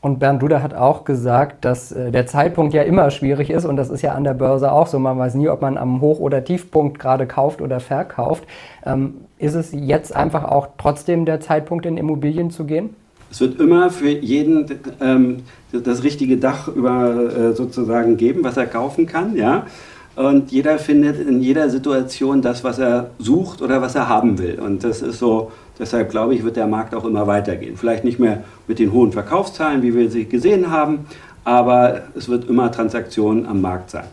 Und 0.06 0.20
Bernd 0.20 0.40
Duda 0.40 0.62
hat 0.62 0.72
auch 0.72 1.04
gesagt, 1.04 1.64
dass 1.64 1.90
äh, 1.90 2.12
der 2.12 2.28
Zeitpunkt 2.28 2.72
ja 2.72 2.82
immer 2.82 3.10
schwierig 3.10 3.50
ist 3.50 3.64
und 3.64 3.75
das 3.75 3.90
ist 3.90 4.02
ja 4.02 4.12
an 4.12 4.22
der 4.22 4.34
Börse 4.34 4.70
auch 4.70 4.86
so. 4.86 5.00
Man 5.00 5.18
weiß 5.18 5.34
nie, 5.34 5.48
ob 5.48 5.62
man 5.62 5.76
am 5.76 6.00
Hoch- 6.00 6.20
oder 6.20 6.44
Tiefpunkt 6.44 7.00
gerade 7.00 7.26
kauft 7.26 7.60
oder 7.60 7.80
verkauft. 7.80 8.44
Ähm, 8.84 9.14
ist 9.38 9.56
es 9.56 9.70
jetzt 9.72 10.14
einfach 10.14 10.44
auch 10.44 10.68
trotzdem 10.78 11.25
der 11.25 11.40
Zeitpunkt, 11.40 11.86
in 11.86 11.96
Immobilien 11.96 12.52
zu 12.52 12.66
gehen? 12.66 12.90
Es 13.32 13.40
wird 13.40 13.58
immer 13.58 13.90
für 13.90 14.08
jeden 14.08 14.66
ähm, 15.00 15.38
das 15.72 16.04
richtige 16.04 16.36
Dach 16.36 16.68
über 16.68 17.50
äh, 17.50 17.52
sozusagen 17.54 18.16
geben, 18.16 18.44
was 18.44 18.56
er 18.56 18.66
kaufen 18.66 19.06
kann, 19.06 19.34
ja. 19.34 19.66
Und 20.14 20.52
jeder 20.52 20.78
findet 20.78 21.18
in 21.18 21.40
jeder 21.40 21.68
Situation 21.68 22.42
das, 22.42 22.62
was 22.62 22.78
er 22.78 23.10
sucht 23.18 23.60
oder 23.60 23.82
was 23.82 23.96
er 23.96 24.08
haben 24.08 24.38
will. 24.38 24.60
Und 24.60 24.84
das 24.84 25.02
ist 25.02 25.18
so, 25.18 25.50
deshalb 25.78 26.11
glaube 26.11 26.35
ich, 26.35 26.45
wird 26.45 26.56
der 26.56 26.66
Markt 26.66 26.95
auch 26.95 27.04
immer 27.04 27.26
weitergehen. 27.26 27.76
Vielleicht 27.76 28.04
nicht 28.04 28.18
mehr 28.18 28.45
mit 28.66 28.78
den 28.78 28.92
hohen 28.92 29.12
Verkaufszahlen, 29.12 29.83
wie 29.83 29.95
wir 29.95 30.11
sie 30.11 30.26
gesehen 30.26 30.71
haben, 30.71 31.06
aber 31.45 32.02
es 32.14 32.28
wird 32.28 32.49
immer 32.49 32.71
Transaktionen 32.73 33.47
am 33.47 33.61
Markt 33.61 33.90
sein. 33.90 34.06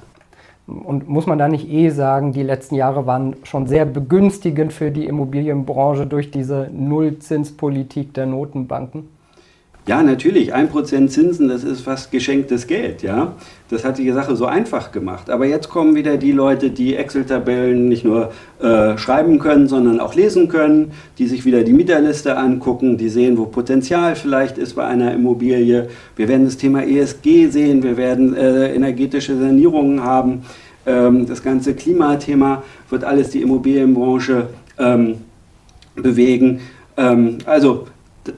Und 0.66 1.10
muss 1.10 1.28
man 1.28 1.38
da 1.38 1.48
nicht 1.50 1.70
eh 1.70 1.90
sagen, 1.90 2.32
die 2.32 2.44
letzten 2.44 2.76
Jahre 2.76 3.06
waren 3.06 3.36
schon 3.44 3.68
sehr 3.68 3.86
begünstigend 3.86 4.72
für 4.72 4.92
die 4.92 5.06
Immobilienbranche 5.06 6.08
durch 6.08 6.32
diese 6.32 6.70
Nullzinspolitik 6.72 8.14
der 8.14 8.28
Notenbanken? 8.28 9.10
Ja, 9.86 10.02
natürlich, 10.02 10.56
1% 10.56 11.08
Zinsen, 11.08 11.50
das 11.50 11.66
ist 11.66 11.82
fast 11.82 12.10
geschenktes 12.10 12.68
Geld, 12.68 13.02
ja. 13.02 13.34
Das 13.70 13.84
hat 13.84 13.98
die 13.98 14.10
Sache 14.12 14.38
so 14.38 14.46
einfach 14.46 14.94
gemacht. 14.94 15.30
Aber 15.30 15.46
jetzt 15.46 15.68
kommen 15.68 15.94
wieder 15.96 16.16
die 16.16 16.32
Leute, 16.32 16.70
die 16.70 16.96
Excel-Tabellen 16.96 17.90
nicht 17.90 18.06
nur 18.06 18.32
äh, 18.62 18.98
schreiben 18.98 19.40
können, 19.40 19.68
sondern 19.68 20.00
auch 20.00 20.16
lesen 20.16 20.48
können, 20.48 20.92
die 21.18 21.28
sich 21.28 21.44
wieder 21.44 21.64
die 21.64 21.74
Mieterliste 21.74 22.38
angucken, 22.38 22.98
die 22.98 23.10
sehen, 23.10 23.38
wo 23.38 23.46
Potenzial 23.46 24.16
vielleicht 24.16 24.58
ist 24.58 24.76
bei 24.76 24.86
einer 24.86 25.14
Immobilie. 25.14 25.90
Wir 26.16 26.28
werden 26.30 26.46
das 26.46 26.56
Thema 26.56 26.84
ESG 26.84 27.50
sehen, 27.50 27.84
wir 27.84 27.98
werden 27.98 28.38
äh, 28.38 28.74
energetische 28.74 29.38
Sanierungen 29.38 30.02
haben. 30.02 30.44
Ähm, 30.86 31.26
das 31.26 31.44
ganze 31.44 31.74
Klimathema 31.74 32.64
wird 32.90 33.04
alles 33.04 33.32
die 33.32 33.42
Immobilienbranche 33.42 34.48
ähm, 34.80 35.16
bewegen. 35.96 36.62
Ähm, 36.96 37.40
also 37.46 37.88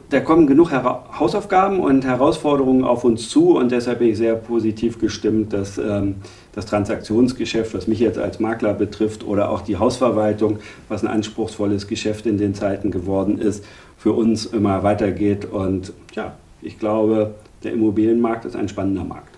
da 0.09 0.19
kommen 0.19 0.47
genug 0.47 0.71
Hausaufgaben 0.71 1.79
und 1.79 2.05
Herausforderungen 2.05 2.83
auf 2.83 3.03
uns 3.03 3.29
zu 3.29 3.55
und 3.57 3.71
deshalb 3.71 3.99
bin 3.99 4.09
ich 4.09 4.17
sehr 4.17 4.35
positiv 4.35 4.99
gestimmt, 4.99 5.53
dass 5.53 5.77
ähm, 5.77 6.15
das 6.53 6.65
Transaktionsgeschäft, 6.65 7.73
was 7.73 7.87
mich 7.87 7.99
jetzt 7.99 8.17
als 8.17 8.39
Makler 8.39 8.73
betrifft, 8.73 9.25
oder 9.25 9.49
auch 9.49 9.61
die 9.61 9.77
Hausverwaltung, 9.77 10.59
was 10.89 11.03
ein 11.03 11.07
anspruchsvolles 11.07 11.87
Geschäft 11.87 12.25
in 12.25 12.37
den 12.37 12.55
Zeiten 12.55 12.89
geworden 12.89 13.37
ist, 13.37 13.63
für 13.97 14.13
uns 14.13 14.45
immer 14.45 14.81
weitergeht. 14.83 15.45
Und 15.45 15.93
ja, 16.13 16.33
ich 16.61 16.79
glaube, 16.79 17.35
der 17.63 17.73
Immobilienmarkt 17.73 18.45
ist 18.45 18.55
ein 18.55 18.69
spannender 18.69 19.03
Markt. 19.03 19.35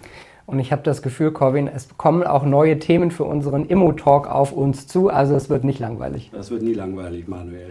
Und 0.48 0.60
ich 0.60 0.72
habe 0.72 0.82
das 0.82 1.02
Gefühl, 1.02 1.32
Corwin, 1.32 1.68
es 1.68 1.90
kommen 1.98 2.24
auch 2.24 2.46
neue 2.46 2.80
Themen 2.80 3.12
für 3.12 3.26
unseren 3.26 3.66
Immo-Talk 3.66 4.28
auf 4.28 4.54
uns 4.54 4.88
zu. 4.88 5.10
Also 5.10 5.36
es 5.36 5.50
wird 5.50 5.66
nicht 5.66 5.80
langweilig. 5.80 6.32
Das 6.32 6.50
wird 6.50 6.62
nie 6.62 6.74
langweilig, 6.74 7.28
Manuel. 7.28 7.68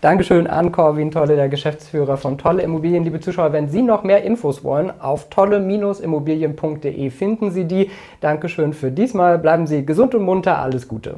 Dankeschön 0.00 0.46
an 0.46 0.72
Corwin 0.72 1.10
Tolle, 1.10 1.36
der 1.36 1.50
Geschäftsführer 1.50 2.16
von 2.16 2.38
Tolle 2.38 2.62
Immobilien. 2.62 3.04
Liebe 3.04 3.20
Zuschauer, 3.20 3.52
wenn 3.52 3.68
Sie 3.68 3.82
noch 3.82 4.04
mehr 4.04 4.24
Infos 4.24 4.64
wollen, 4.64 4.90
auf 5.02 5.28
tolle-immobilien.de 5.28 7.10
finden 7.10 7.50
Sie 7.50 7.66
die. 7.66 7.90
Dankeschön 8.22 8.72
für 8.72 8.90
diesmal. 8.90 9.38
Bleiben 9.38 9.66
Sie 9.66 9.84
gesund 9.84 10.14
und 10.14 10.22
munter. 10.22 10.60
Alles 10.60 10.88
Gute. 10.88 11.16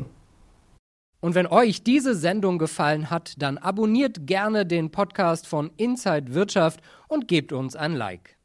Und 1.21 1.37
wenn 1.37 1.47
euch 1.47 1.85
diese 1.85 2.17
Sendung 2.17 2.59
gefallen 2.59 3.11
hat, 3.11 3.35
dann 3.39 3.59
abonniert 3.59 4.27
gerne 4.27 4.67
den 4.67 4.91
Podcast 4.91 5.47
von 5.47 5.71
Inside 5.77 6.35
Wirtschaft 6.35 6.81
und 7.07 7.29
gebt 7.29 7.53
uns 7.53 7.77
ein 7.77 7.95
Like. 7.95 8.36